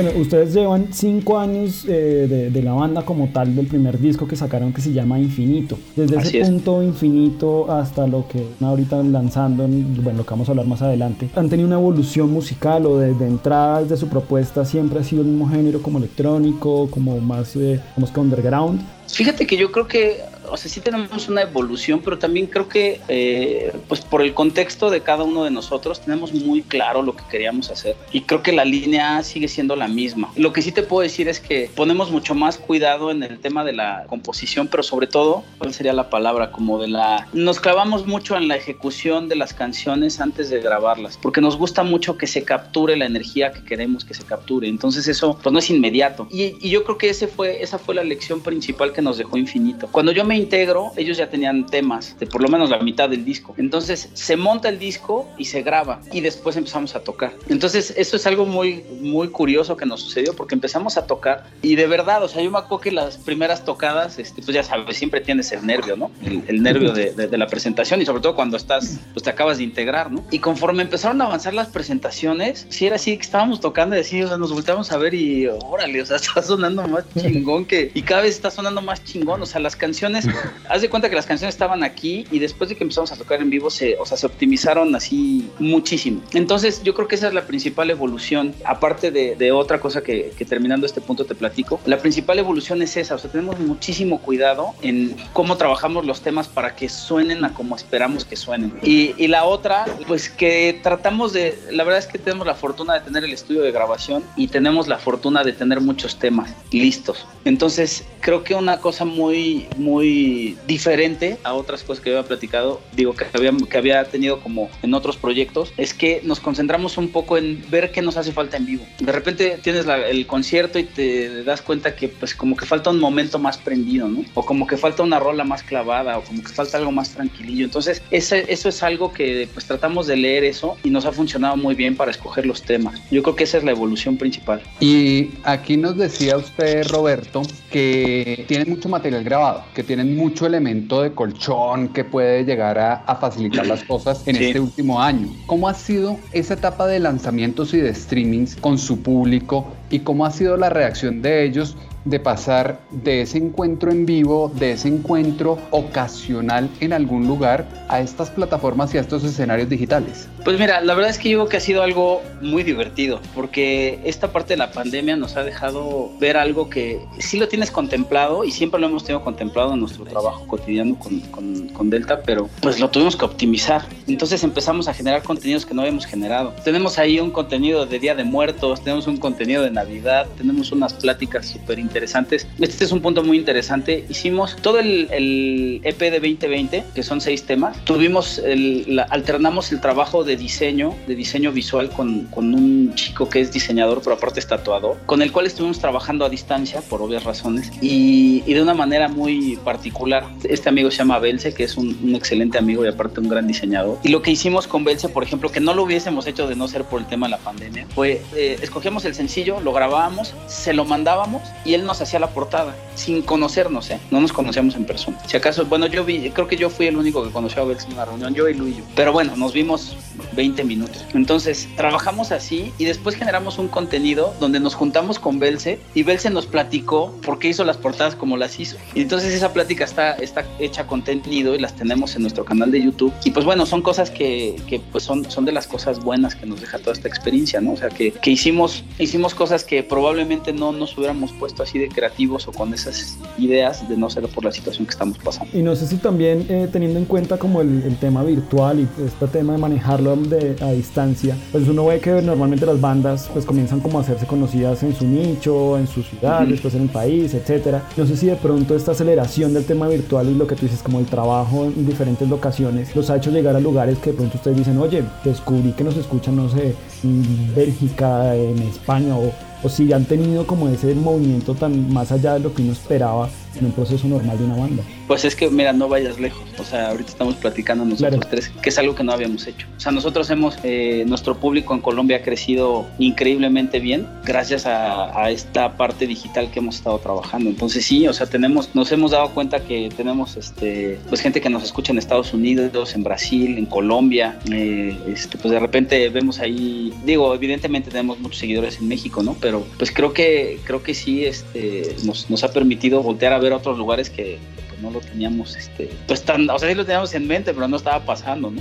Bueno, 0.00 0.12
ustedes 0.20 0.54
llevan 0.54 0.90
cinco 0.92 1.40
años 1.40 1.84
eh, 1.88 2.50
de, 2.52 2.62
la 2.62 2.72
banda 2.72 3.02
como 3.02 3.30
tal 3.30 3.56
del 3.56 3.66
primer 3.66 3.98
disco 3.98 4.28
que 4.28 4.36
sacaron 4.36 4.72
que 4.72 4.80
se 4.80 4.92
llama 4.92 5.18
Infinito. 5.18 5.76
Desde 5.96 6.18
ese 6.18 6.40
punto 6.44 6.84
infinito 6.84 7.68
hasta 7.68 8.06
lo 8.06 8.28
que 8.28 8.46
ahorita 8.60 9.02
lanzando, 9.02 9.66
bueno, 9.66 10.18
lo 10.18 10.24
que 10.24 10.30
vamos 10.30 10.48
a 10.48 10.52
hablar 10.52 10.66
más 10.66 10.82
adelante, 10.82 11.28
¿han 11.34 11.48
tenido 11.48 11.66
una 11.66 11.78
evolución 11.78 12.30
musical 12.30 12.86
o 12.86 12.98
desde 12.98 13.26
entrada, 13.26 13.82
desde 13.82 13.96
su 13.96 14.08
propuesta, 14.08 14.64
siempre 14.64 15.00
ha 15.00 15.02
sido 15.02 15.22
el 15.22 15.28
mismo 15.30 15.48
género 15.48 15.82
como 15.82 15.98
electrónico, 15.98 16.88
como 16.92 17.18
más, 17.20 17.56
eh, 17.56 17.80
que 18.14 18.20
underground? 18.20 18.80
Fíjate 19.08 19.48
que 19.48 19.56
yo 19.56 19.72
creo 19.72 19.88
que 19.88 20.20
o 20.50 20.56
sea, 20.56 20.70
sí 20.70 20.80
tenemos 20.80 21.28
una 21.28 21.42
evolución, 21.42 22.00
pero 22.04 22.18
también 22.18 22.46
creo 22.46 22.68
que, 22.68 23.00
eh, 23.08 23.72
pues 23.88 24.00
por 24.00 24.22
el 24.22 24.34
contexto 24.34 24.90
de 24.90 25.00
cada 25.00 25.24
uno 25.24 25.44
de 25.44 25.50
nosotros, 25.50 26.00
tenemos 26.00 26.32
muy 26.32 26.62
claro 26.62 27.02
lo 27.02 27.14
que 27.14 27.24
queríamos 27.30 27.70
hacer. 27.70 27.96
Y 28.12 28.22
creo 28.22 28.42
que 28.42 28.52
la 28.52 28.64
línea 28.64 29.22
sigue 29.22 29.48
siendo 29.48 29.76
la 29.76 29.88
misma. 29.88 30.30
Lo 30.36 30.52
que 30.52 30.62
sí 30.62 30.72
te 30.72 30.82
puedo 30.82 31.02
decir 31.02 31.28
es 31.28 31.40
que 31.40 31.70
ponemos 31.74 32.10
mucho 32.10 32.34
más 32.34 32.58
cuidado 32.58 33.10
en 33.10 33.22
el 33.22 33.38
tema 33.38 33.64
de 33.64 33.72
la 33.72 34.04
composición, 34.08 34.68
pero 34.68 34.82
sobre 34.82 35.06
todo, 35.06 35.44
¿cuál 35.58 35.74
sería 35.74 35.92
la 35.92 36.10
palabra? 36.10 36.52
Como 36.52 36.80
de 36.80 36.88
la... 36.88 37.26
Nos 37.32 37.60
clavamos 37.60 38.06
mucho 38.06 38.36
en 38.36 38.48
la 38.48 38.56
ejecución 38.56 39.28
de 39.28 39.36
las 39.36 39.54
canciones 39.54 40.20
antes 40.20 40.50
de 40.50 40.60
grabarlas, 40.60 41.18
porque 41.20 41.40
nos 41.40 41.56
gusta 41.56 41.82
mucho 41.82 42.16
que 42.16 42.26
se 42.26 42.44
capture 42.44 42.96
la 42.96 43.06
energía 43.06 43.52
que 43.52 43.64
queremos 43.64 44.04
que 44.04 44.14
se 44.14 44.24
capture. 44.24 44.68
Entonces 44.68 45.08
eso, 45.08 45.38
pues 45.42 45.52
no 45.52 45.58
es 45.58 45.70
inmediato. 45.70 46.26
Y, 46.30 46.56
y 46.60 46.70
yo 46.70 46.84
creo 46.84 46.98
que 46.98 47.10
ese 47.10 47.26
fue, 47.28 47.62
esa 47.62 47.78
fue 47.78 47.94
la 47.94 48.04
lección 48.04 48.40
principal 48.40 48.92
que 48.92 49.02
nos 49.02 49.18
dejó 49.18 49.36
Infinito. 49.36 49.88
Cuando 49.90 50.12
yo 50.12 50.24
me 50.24 50.37
integro, 50.38 50.92
ellos 50.96 51.16
ya 51.16 51.28
tenían 51.28 51.66
temas 51.66 52.18
de 52.18 52.26
por 52.26 52.42
lo 52.42 52.48
menos 52.48 52.70
la 52.70 52.78
mitad 52.78 53.08
del 53.08 53.24
disco. 53.24 53.54
Entonces 53.58 54.08
se 54.14 54.36
monta 54.36 54.68
el 54.68 54.78
disco 54.78 55.28
y 55.36 55.44
se 55.46 55.62
graba 55.62 56.00
y 56.12 56.20
después 56.20 56.56
empezamos 56.56 56.94
a 56.94 57.00
tocar. 57.00 57.32
Entonces 57.48 57.92
eso 57.96 58.16
es 58.16 58.26
algo 58.26 58.46
muy, 58.46 58.84
muy 59.00 59.28
curioso 59.28 59.76
que 59.76 59.86
nos 59.86 60.00
sucedió 60.02 60.34
porque 60.34 60.54
empezamos 60.54 60.96
a 60.96 61.06
tocar 61.06 61.44
y 61.62 61.76
de 61.76 61.86
verdad, 61.86 62.22
o 62.22 62.28
sea, 62.28 62.42
yo 62.42 62.50
me 62.50 62.58
acuerdo 62.58 62.80
que 62.80 62.92
las 62.92 63.16
primeras 63.18 63.64
tocadas, 63.64 64.18
este, 64.18 64.42
pues 64.42 64.54
ya 64.54 64.62
sabes, 64.62 64.96
siempre 64.96 65.20
tienes 65.20 65.52
el 65.52 65.66
nervio, 65.66 65.96
¿no? 65.96 66.10
El, 66.24 66.62
nervio 66.62 66.92
de, 66.92 67.12
de, 67.12 67.38
la 67.38 67.46
presentación 67.46 68.02
y 68.02 68.06
sobre 68.06 68.20
todo 68.20 68.34
cuando 68.34 68.56
estás, 68.56 68.98
pues 69.12 69.22
te 69.22 69.30
acabas 69.30 69.58
de 69.58 69.64
integrar, 69.64 70.10
¿no? 70.10 70.24
Y 70.30 70.38
conforme 70.38 70.82
empezaron 70.82 71.20
a 71.20 71.26
avanzar 71.26 71.54
las 71.54 71.68
presentaciones, 71.68 72.66
sí 72.68 72.86
era 72.86 72.96
así 72.96 73.16
que 73.16 73.22
estábamos 73.22 73.60
tocando 73.60 73.96
y 73.96 74.00
así, 74.00 74.22
o 74.22 74.28
sea, 74.28 74.36
nos 74.36 74.52
volteamos 74.52 74.90
a 74.92 74.98
ver 74.98 75.14
y 75.14 75.46
órale, 75.46 76.02
o 76.02 76.06
sea, 76.06 76.16
está 76.28 76.42
sonando 76.42 76.86
más 76.86 77.04
chingón 77.14 77.64
que... 77.64 77.90
Y 77.94 78.02
cada 78.02 78.22
vez 78.22 78.34
está 78.34 78.50
sonando 78.50 78.82
más 78.82 79.04
chingón, 79.04 79.42
o 79.42 79.46
sea, 79.46 79.60
las 79.60 79.76
canciones 79.76 80.26
haz 80.68 80.82
de 80.82 80.88
cuenta 80.88 81.08
que 81.08 81.16
las 81.16 81.26
canciones 81.26 81.54
estaban 81.54 81.82
aquí 81.82 82.26
y 82.30 82.38
después 82.38 82.70
de 82.70 82.76
que 82.76 82.84
empezamos 82.84 83.12
a 83.12 83.16
tocar 83.16 83.40
en 83.40 83.50
vivo, 83.50 83.70
se, 83.70 83.96
o 83.98 84.06
sea, 84.06 84.16
se 84.16 84.26
optimizaron 84.26 84.94
así 84.94 85.50
muchísimo. 85.58 86.22
Entonces, 86.32 86.82
yo 86.82 86.94
creo 86.94 87.08
que 87.08 87.14
esa 87.14 87.28
es 87.28 87.34
la 87.34 87.46
principal 87.46 87.90
evolución, 87.90 88.54
aparte 88.64 89.10
de, 89.10 89.48
otra 89.52 89.80
cosa 89.80 90.02
que, 90.02 90.34
terminando 90.48 90.86
este 90.86 91.00
punto 91.00 91.24
te 91.24 91.34
platico. 91.34 91.80
La 91.86 91.98
principal 91.98 92.38
evolución 92.38 92.82
es 92.82 92.96
esa, 92.96 93.14
o 93.14 93.18
sea, 93.18 93.30
tenemos 93.30 93.58
muchísimo 93.58 94.20
cuidado 94.20 94.74
en 94.82 95.16
cómo 95.32 95.56
trabajamos 95.56 96.04
los 96.04 96.20
temas 96.20 96.48
para 96.48 96.76
que 96.76 96.88
suenen 96.88 97.44
a 97.44 97.54
como 97.54 97.76
esperamos 97.76 98.24
que 98.24 98.36
suenen. 98.36 98.72
Y, 98.82 99.14
y 99.16 99.26
la 99.28 99.44
otra, 99.44 99.86
pues 100.06 100.28
que 100.28 100.78
tratamos 100.82 101.32
de, 101.32 101.58
la 101.70 101.84
verdad 101.84 101.98
es 101.98 102.06
que 102.06 102.18
tenemos 102.18 102.46
la 102.46 102.54
fortuna 102.54 102.94
de 102.94 103.00
tener 103.00 103.24
el 103.24 103.32
estudio 103.32 103.62
de 103.62 103.72
grabación 103.72 104.22
y 104.36 104.48
tenemos 104.48 104.88
la 104.88 104.98
fortuna 104.98 105.44
de 105.44 105.52
tener 105.52 105.80
muchos 105.80 106.16
temas 106.16 106.54
listos. 106.70 107.26
Entonces, 107.48 108.04
creo 108.20 108.44
que 108.44 108.54
una 108.54 108.78
cosa 108.78 109.06
muy, 109.06 109.66
muy 109.78 110.58
diferente 110.66 111.38
a 111.44 111.54
otras 111.54 111.82
cosas 111.82 112.04
que 112.04 112.10
había 112.10 112.22
platicado, 112.22 112.80
digo 112.94 113.14
que 113.14 113.24
había, 113.32 113.52
que 113.70 113.78
había 113.78 114.04
tenido 114.04 114.40
como 114.40 114.68
en 114.82 114.92
otros 114.92 115.16
proyectos, 115.16 115.72
es 115.78 115.94
que 115.94 116.20
nos 116.24 116.40
concentramos 116.40 116.98
un 116.98 117.08
poco 117.08 117.38
en 117.38 117.64
ver 117.70 117.90
qué 117.90 118.02
nos 118.02 118.18
hace 118.18 118.32
falta 118.32 118.58
en 118.58 118.66
vivo. 118.66 118.84
De 118.98 119.12
repente 119.12 119.58
tienes 119.62 119.86
el 119.86 120.26
concierto 120.26 120.78
y 120.78 120.84
te 120.84 121.42
das 121.44 121.62
cuenta 121.62 121.96
que 121.96 122.08
pues 122.08 122.34
como 122.34 122.54
que 122.54 122.66
falta 122.66 122.90
un 122.90 123.00
momento 123.00 123.38
más 123.38 123.56
prendido, 123.56 124.08
¿no? 124.08 124.24
O 124.34 124.44
como 124.44 124.66
que 124.66 124.76
falta 124.76 125.02
una 125.02 125.18
rola 125.18 125.44
más 125.44 125.62
clavada 125.62 126.18
o 126.18 126.22
como 126.22 126.42
que 126.42 126.48
falta 126.48 126.76
algo 126.76 126.92
más 126.92 127.10
tranquilillo. 127.10 127.64
Entonces 127.64 128.02
eso 128.10 128.36
es 128.68 128.82
algo 128.82 129.12
que 129.14 129.48
pues 129.54 129.64
tratamos 129.64 130.06
de 130.06 130.16
leer 130.16 130.44
eso 130.44 130.76
y 130.84 130.90
nos 130.90 131.06
ha 131.06 131.12
funcionado 131.12 131.56
muy 131.56 131.74
bien 131.74 131.96
para 131.96 132.10
escoger 132.10 132.44
los 132.44 132.60
temas. 132.60 133.00
Yo 133.10 133.22
creo 133.22 133.36
que 133.36 133.44
esa 133.44 133.56
es 133.56 133.64
la 133.64 133.70
evolución 133.70 134.18
principal. 134.18 134.60
Y 134.80 135.30
aquí 135.44 135.78
nos 135.78 135.96
decía 135.96 136.36
usted, 136.36 136.86
Roberto, 136.88 137.37
que 137.70 138.44
tienen 138.48 138.70
mucho 138.70 138.88
material 138.88 139.24
grabado, 139.24 139.64
que 139.74 139.82
tienen 139.82 140.16
mucho 140.16 140.46
elemento 140.46 141.02
de 141.02 141.12
colchón 141.12 141.88
que 141.88 142.04
puede 142.04 142.44
llegar 142.44 142.78
a, 142.78 143.16
facilitar 143.16 143.66
las 143.66 143.82
cosas 143.88 144.26
en 144.26 144.36
este 144.36 144.60
último 144.60 145.00
año. 145.00 145.28
¿Cómo 145.46 145.68
ha 145.68 145.74
sido 145.74 146.18
esa 146.32 146.54
etapa 146.54 146.86
de 146.86 147.00
lanzamientos 147.00 147.74
y 147.74 147.78
de 147.78 147.94
streamings 147.94 148.56
con 148.56 148.78
su 148.78 149.02
público 149.02 149.66
y 149.90 150.00
cómo 150.00 150.24
ha 150.24 150.30
sido 150.30 150.56
la 150.56 150.70
reacción 150.70 151.22
de 151.22 151.44
ellos 151.44 151.76
de 152.04 152.20
pasar 152.20 152.80
de 152.90 153.22
ese 153.22 153.38
encuentro 153.38 153.90
en 153.90 154.06
vivo, 154.06 154.50
de 154.54 154.72
ese 154.72 154.88
encuentro 154.88 155.58
ocasional 155.70 156.70
en 156.80 156.92
algún 156.92 157.26
lugar, 157.26 157.66
a 157.88 158.00
estas 158.00 158.30
plataformas 158.30 158.94
y 158.94 158.98
a 158.98 159.00
estos 159.00 159.24
escenarios 159.24 159.68
digitales? 159.68 160.28
Pues 160.44 160.58
mira, 160.58 160.80
la 160.80 160.94
verdad 160.94 161.10
es 161.10 161.18
que 161.18 161.30
yo 161.30 161.38
creo 161.38 161.48
que 161.48 161.56
ha 161.56 161.60
sido 161.60 161.82
algo 161.82 162.22
muy 162.40 162.62
divertido, 162.62 163.20
porque 163.34 164.00
esta 164.04 164.32
parte 164.32 164.54
de 164.54 164.58
la 164.58 164.70
pandemia 164.70 165.16
nos 165.16 165.36
ha 165.36 165.44
dejado 165.44 166.10
ver 166.18 166.36
algo 166.36 166.70
que 166.70 167.00
sí 167.18 167.38
lo 167.38 167.48
tienes 167.48 167.70
contemplado 167.70 168.44
y 168.44 168.50
siempre 168.50 168.80
lo 168.80 168.86
hemos 168.86 169.04
tenido 169.04 169.22
contemplado 169.22 169.74
en 169.74 169.80
nuestro 169.80 170.04
trabajo 170.04 170.46
cotidiano 170.46 170.98
con, 170.98 171.20
con, 171.20 171.68
con 171.68 171.90
Delta, 171.90 172.22
pero 172.24 172.48
pues 172.60 172.80
lo 172.80 172.88
tuvimos 172.90 173.16
que 173.16 173.24
optimizar. 173.24 173.82
Entonces 174.06 174.42
empezamos 174.44 174.88
a 174.88 174.94
generar 174.94 175.22
contenidos 175.22 175.66
que 175.66 175.74
no 175.74 175.82
habíamos 175.82 176.06
generado. 176.06 176.54
Tenemos 176.64 176.98
ahí 176.98 177.20
un 177.20 177.30
contenido 177.30 177.86
de 177.86 177.98
Día 177.98 178.14
de 178.14 178.24
Muertos, 178.24 178.82
tenemos 178.82 179.06
un 179.06 179.16
contenido 179.16 179.62
de 179.62 179.70
Navidad, 179.70 180.26
tenemos 180.36 180.72
unas 180.72 180.94
pláticas 180.94 181.46
súper 181.46 181.78
interesantes. 181.88 182.46
Este 182.60 182.84
es 182.84 182.92
un 182.92 183.00
punto 183.00 183.22
muy 183.24 183.36
interesante. 183.36 184.04
Hicimos 184.08 184.56
todo 184.56 184.78
el, 184.78 185.08
el 185.10 185.80
EP 185.84 185.98
de 185.98 186.20
2020, 186.20 186.84
que 186.94 187.02
son 187.02 187.20
seis 187.20 187.44
temas. 187.44 187.82
Tuvimos, 187.84 188.38
el, 188.38 189.02
alternamos 189.10 189.72
el 189.72 189.80
trabajo 189.80 190.24
de 190.24 190.36
diseño, 190.36 190.94
de 191.06 191.14
diseño 191.14 191.50
visual 191.52 191.90
con, 191.90 192.24
con 192.26 192.54
un 192.54 192.94
chico 192.94 193.28
que 193.28 193.40
es 193.40 193.52
diseñador, 193.52 194.00
pero 194.02 194.16
aparte 194.16 194.40
es 194.40 194.46
tatuador, 194.46 194.98
con 195.06 195.22
el 195.22 195.32
cual 195.32 195.46
estuvimos 195.46 195.78
trabajando 195.78 196.24
a 196.24 196.28
distancia 196.28 196.80
por 196.82 197.02
obvias 197.02 197.24
razones 197.24 197.70
y, 197.80 198.42
y 198.46 198.54
de 198.54 198.62
una 198.62 198.74
manera 198.74 199.08
muy 199.08 199.56
particular. 199.64 200.24
Este 200.44 200.68
amigo 200.68 200.90
se 200.90 200.98
llama 200.98 201.18
Belce, 201.18 201.54
que 201.54 201.64
es 201.64 201.76
un, 201.76 201.98
un, 202.02 202.14
excelente 202.14 202.58
amigo 202.58 202.84
y 202.84 202.88
aparte 202.88 203.20
un 203.20 203.28
gran 203.28 203.46
diseñador. 203.46 203.98
Y 204.02 204.08
lo 204.08 204.22
que 204.22 204.30
hicimos 204.30 204.66
con 204.66 204.84
Belce, 204.84 205.08
por 205.08 205.22
ejemplo, 205.22 205.50
que 205.50 205.60
no 205.60 205.74
lo 205.74 205.84
hubiésemos 205.84 206.26
hecho 206.26 206.46
de 206.46 206.56
no 206.56 206.68
ser 206.68 206.84
por 206.84 207.00
el 207.00 207.06
tema 207.06 207.26
de 207.26 207.32
la 207.32 207.38
pandemia, 207.38 207.86
fue 207.94 208.22
eh, 208.34 208.58
el 209.04 209.14
sencillo, 209.14 209.60
lo 209.60 209.72
grabábamos, 209.72 210.34
se 210.46 210.72
lo 210.72 210.84
mandábamos 210.84 211.42
y 211.64 211.74
él 211.74 211.77
nos 211.84 212.00
hacía 212.00 212.18
la 212.18 212.30
portada 212.30 212.74
sin 212.94 213.22
conocernos, 213.22 213.90
¿eh? 213.90 214.00
No 214.10 214.20
nos 214.20 214.32
conocíamos 214.32 214.74
en 214.74 214.84
persona. 214.84 215.18
Si 215.26 215.36
acaso, 215.36 215.64
bueno, 215.66 215.86
yo 215.86 216.04
vi, 216.04 216.30
creo 216.30 216.48
que 216.48 216.56
yo 216.56 216.70
fui 216.70 216.86
el 216.86 216.96
único 216.96 217.24
que 217.24 217.30
conoció 217.30 217.62
a 217.62 217.64
Belce 217.64 217.86
en 217.86 217.94
una 217.94 218.04
reunión, 218.04 218.34
yo 218.34 218.48
y 218.48 218.54
Luis. 218.54 218.76
Pero 218.94 219.12
bueno, 219.12 219.36
nos 219.36 219.52
vimos 219.52 219.96
20 220.32 220.64
minutos. 220.64 221.04
Entonces, 221.14 221.68
trabajamos 221.76 222.32
así 222.32 222.72
y 222.78 222.84
después 222.84 223.16
generamos 223.16 223.58
un 223.58 223.68
contenido 223.68 224.34
donde 224.40 224.60
nos 224.60 224.74
juntamos 224.74 225.18
con 225.18 225.38
Belce 225.38 225.80
y 225.94 226.02
Belce 226.02 226.30
nos 226.30 226.46
platicó 226.46 227.12
por 227.22 227.38
qué 227.38 227.48
hizo 227.48 227.64
las 227.64 227.76
portadas 227.76 228.14
como 228.14 228.36
las 228.36 228.58
hizo. 228.58 228.76
Y 228.94 229.02
entonces 229.02 229.32
esa 229.32 229.52
plática 229.52 229.84
está, 229.84 230.12
está 230.14 230.44
hecha 230.58 230.86
contenido 230.86 231.54
y 231.54 231.58
las 231.58 231.74
tenemos 231.74 232.14
en 232.16 232.22
nuestro 232.22 232.44
canal 232.44 232.70
de 232.70 232.82
YouTube. 232.82 233.12
Y 233.24 233.30
pues 233.30 233.44
bueno, 233.44 233.66
son 233.66 233.82
cosas 233.82 234.10
que, 234.10 234.56
que 234.66 234.80
pues 234.80 235.04
son, 235.04 235.30
son 235.30 235.44
de 235.44 235.52
las 235.52 235.66
cosas 235.66 236.02
buenas 236.02 236.34
que 236.34 236.46
nos 236.46 236.60
deja 236.60 236.78
toda 236.78 236.92
esta 236.92 237.08
experiencia, 237.08 237.60
¿no? 237.60 237.72
O 237.72 237.76
sea, 237.76 237.88
que, 237.88 238.12
que 238.12 238.30
hicimos, 238.30 238.84
hicimos 238.98 239.34
cosas 239.34 239.64
que 239.64 239.82
probablemente 239.82 240.52
no 240.52 240.72
nos 240.72 240.96
hubiéramos 240.96 241.32
puesto 241.32 241.62
así 241.68 241.78
de 241.78 241.88
creativos 241.88 242.48
o 242.48 242.52
con 242.52 242.72
esas 242.72 243.18
ideas 243.36 243.86
de 243.88 243.96
no 243.96 244.08
ser 244.08 244.26
por 244.28 244.44
la 244.44 244.52
situación 244.52 244.86
que 244.86 244.92
estamos 244.92 245.18
pasando. 245.18 245.56
Y 245.56 245.62
no 245.62 245.76
sé 245.76 245.86
si 245.86 245.96
también 245.96 246.46
eh, 246.48 246.68
teniendo 246.72 246.98
en 246.98 247.04
cuenta 247.04 247.36
como 247.38 247.60
el, 247.60 247.82
el, 247.82 247.96
tema 247.96 248.22
virtual 248.22 248.80
y 248.80 248.88
este 249.04 249.26
tema 249.26 249.52
de 249.52 249.58
manejarlo 249.58 250.16
de, 250.16 250.56
a 250.60 250.70
distancia, 250.72 251.36
pues 251.52 251.68
uno 251.68 251.86
ve 251.86 252.00
que 252.00 252.22
normalmente 252.22 252.64
las 252.64 252.80
bandas 252.80 253.28
pues 253.32 253.44
comienzan 253.44 253.80
como 253.80 253.98
a 253.98 254.02
hacerse 254.02 254.26
conocidas 254.26 254.82
en 254.82 254.94
su 254.94 255.06
nicho, 255.06 255.76
en 255.78 255.86
su 255.86 256.02
ciudad, 256.02 256.42
uh 256.42 256.46
-huh. 256.46 256.50
después 256.50 256.74
en 256.74 256.82
el 256.82 256.88
país, 256.88 257.34
etcétera. 257.34 257.82
No 257.96 258.06
sé 258.06 258.16
si 258.16 258.26
de 258.26 258.36
pronto 258.36 258.74
esta 258.74 258.92
aceleración 258.92 259.52
del 259.52 259.64
tema 259.64 259.88
virtual 259.88 260.28
y 260.28 260.34
lo 260.34 260.46
que 260.46 260.54
tú 260.54 260.62
dices 260.66 260.82
como 260.82 261.00
el 261.00 261.06
trabajo 261.06 261.64
en 261.64 261.86
diferentes 261.86 262.28
locaciones 262.28 262.94
los 262.96 263.10
ha 263.10 263.16
hecho 263.16 263.30
llegar 263.30 263.54
a 263.56 263.60
lugares 263.60 263.98
que 263.98 264.10
de 264.10 264.16
pronto 264.16 264.38
ustedes 264.38 264.56
dicen, 264.56 264.78
oye, 264.78 265.02
descubrí 265.24 265.72
que 265.72 265.84
nos 265.84 265.96
escuchan, 265.96 266.36
no 266.36 266.48
sé, 266.48 266.74
en 267.04 267.54
Bélgica, 267.54 268.34
en 268.34 268.58
España 268.62 269.16
o, 269.16 269.32
o 269.62 269.68
si 269.68 269.92
han 269.92 270.04
tenido 270.04 270.46
como 270.46 270.68
ese 270.68 270.94
movimiento 270.94 271.54
tan 271.54 271.92
más 271.92 272.12
allá 272.12 272.34
de 272.34 272.40
lo 272.40 272.54
que 272.54 272.62
uno 272.62 272.72
esperaba 272.72 273.28
en 273.56 273.66
un 273.66 273.72
proceso 273.72 274.06
normal 274.06 274.38
de 274.38 274.44
una 274.44 274.56
banda. 274.56 274.82
Pues 275.06 275.24
es 275.24 275.34
que, 275.34 275.48
mira, 275.50 275.72
no 275.72 275.88
vayas 275.88 276.18
lejos. 276.18 276.44
O 276.58 276.64
sea, 276.64 276.90
ahorita 276.90 277.10
estamos 277.10 277.36
platicando 277.36 277.84
nosotros 277.84 278.20
claro. 278.20 278.28
tres, 278.30 278.50
que 278.62 278.68
es 278.68 278.78
algo 278.78 278.94
que 278.94 279.04
no 279.04 279.12
habíamos 279.12 279.46
hecho. 279.46 279.66
O 279.76 279.80
sea, 279.80 279.92
nosotros 279.92 280.28
hemos, 280.30 280.58
eh, 280.64 281.04
nuestro 281.06 281.36
público 281.38 281.74
en 281.74 281.80
Colombia 281.80 282.18
ha 282.18 282.22
crecido 282.22 282.86
increíblemente 282.98 283.80
bien 283.80 284.06
gracias 284.24 284.66
a, 284.66 285.18
a, 285.18 285.30
esta 285.30 285.76
parte 285.76 286.06
digital 286.06 286.50
que 286.50 286.58
hemos 286.58 286.76
estado 286.76 286.98
trabajando. 286.98 287.50
Entonces 287.50 287.84
sí, 287.84 288.06
o 288.06 288.12
sea, 288.12 288.26
tenemos, 288.26 288.74
nos 288.74 288.92
hemos 288.92 289.12
dado 289.12 289.30
cuenta 289.30 289.60
que 289.60 289.88
tenemos, 289.96 290.36
este, 290.36 290.98
pues 291.08 291.20
gente 291.20 291.40
que 291.40 291.50
nos 291.50 291.62
escucha 291.62 291.92
en 291.92 291.98
Estados 291.98 292.32
Unidos, 292.32 292.94
en 292.94 293.04
Brasil, 293.04 293.58
en 293.58 293.66
Colombia. 293.66 294.38
Eh, 294.50 294.96
este, 295.08 295.38
pues 295.38 295.52
de 295.52 295.60
repente 295.60 296.08
vemos 296.08 296.38
ahí, 296.38 296.92
digo, 297.04 297.34
evidentemente 297.34 297.90
tenemos 297.90 298.18
muchos 298.18 298.38
seguidores 298.38 298.78
en 298.78 298.88
México, 298.88 299.22
¿no? 299.22 299.36
Pero 299.40 299.64
pues 299.76 299.90
creo 299.90 300.12
que, 300.12 300.58
creo 300.64 300.82
que 300.82 300.94
sí, 300.94 301.24
este, 301.24 301.96
nos, 302.04 302.30
nos 302.30 302.44
ha 302.44 302.52
permitido 302.52 303.02
voltear 303.02 303.32
a 303.32 303.37
ver 303.38 303.52
otros 303.52 303.78
lugares 303.78 304.10
que, 304.10 304.38
que 304.70 304.82
no 304.82 304.90
lo 304.90 305.00
teníamos, 305.00 305.56
este, 305.56 305.90
pues 306.06 306.22
tan, 306.22 306.48
o 306.50 306.58
sea, 306.58 306.68
sí 306.68 306.74
lo 306.74 306.84
teníamos 306.84 307.14
en 307.14 307.26
mente, 307.26 307.54
pero 307.54 307.68
no 307.68 307.76
estaba 307.76 308.04
pasando, 308.04 308.50
¿no? 308.50 308.60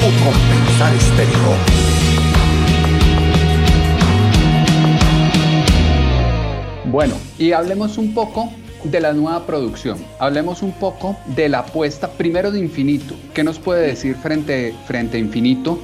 O 0.00 0.24
compensar 0.24 0.94
estéreo. 0.94 1.56
Bueno, 6.90 7.14
y 7.38 7.52
hablemos 7.52 7.98
un 7.98 8.14
poco 8.14 8.50
de 8.84 9.00
la 9.00 9.12
nueva 9.12 9.44
producción. 9.44 9.98
Hablemos 10.18 10.62
un 10.62 10.72
poco 10.72 11.18
de 11.26 11.48
la 11.48 11.60
apuesta 11.60 12.10
primero 12.10 12.50
de 12.50 12.60
Infinito. 12.60 13.14
¿Qué 13.34 13.44
nos 13.44 13.58
puede 13.58 13.86
decir 13.86 14.16
frente, 14.16 14.74
frente 14.86 15.18
a 15.18 15.20
Infinito? 15.20 15.78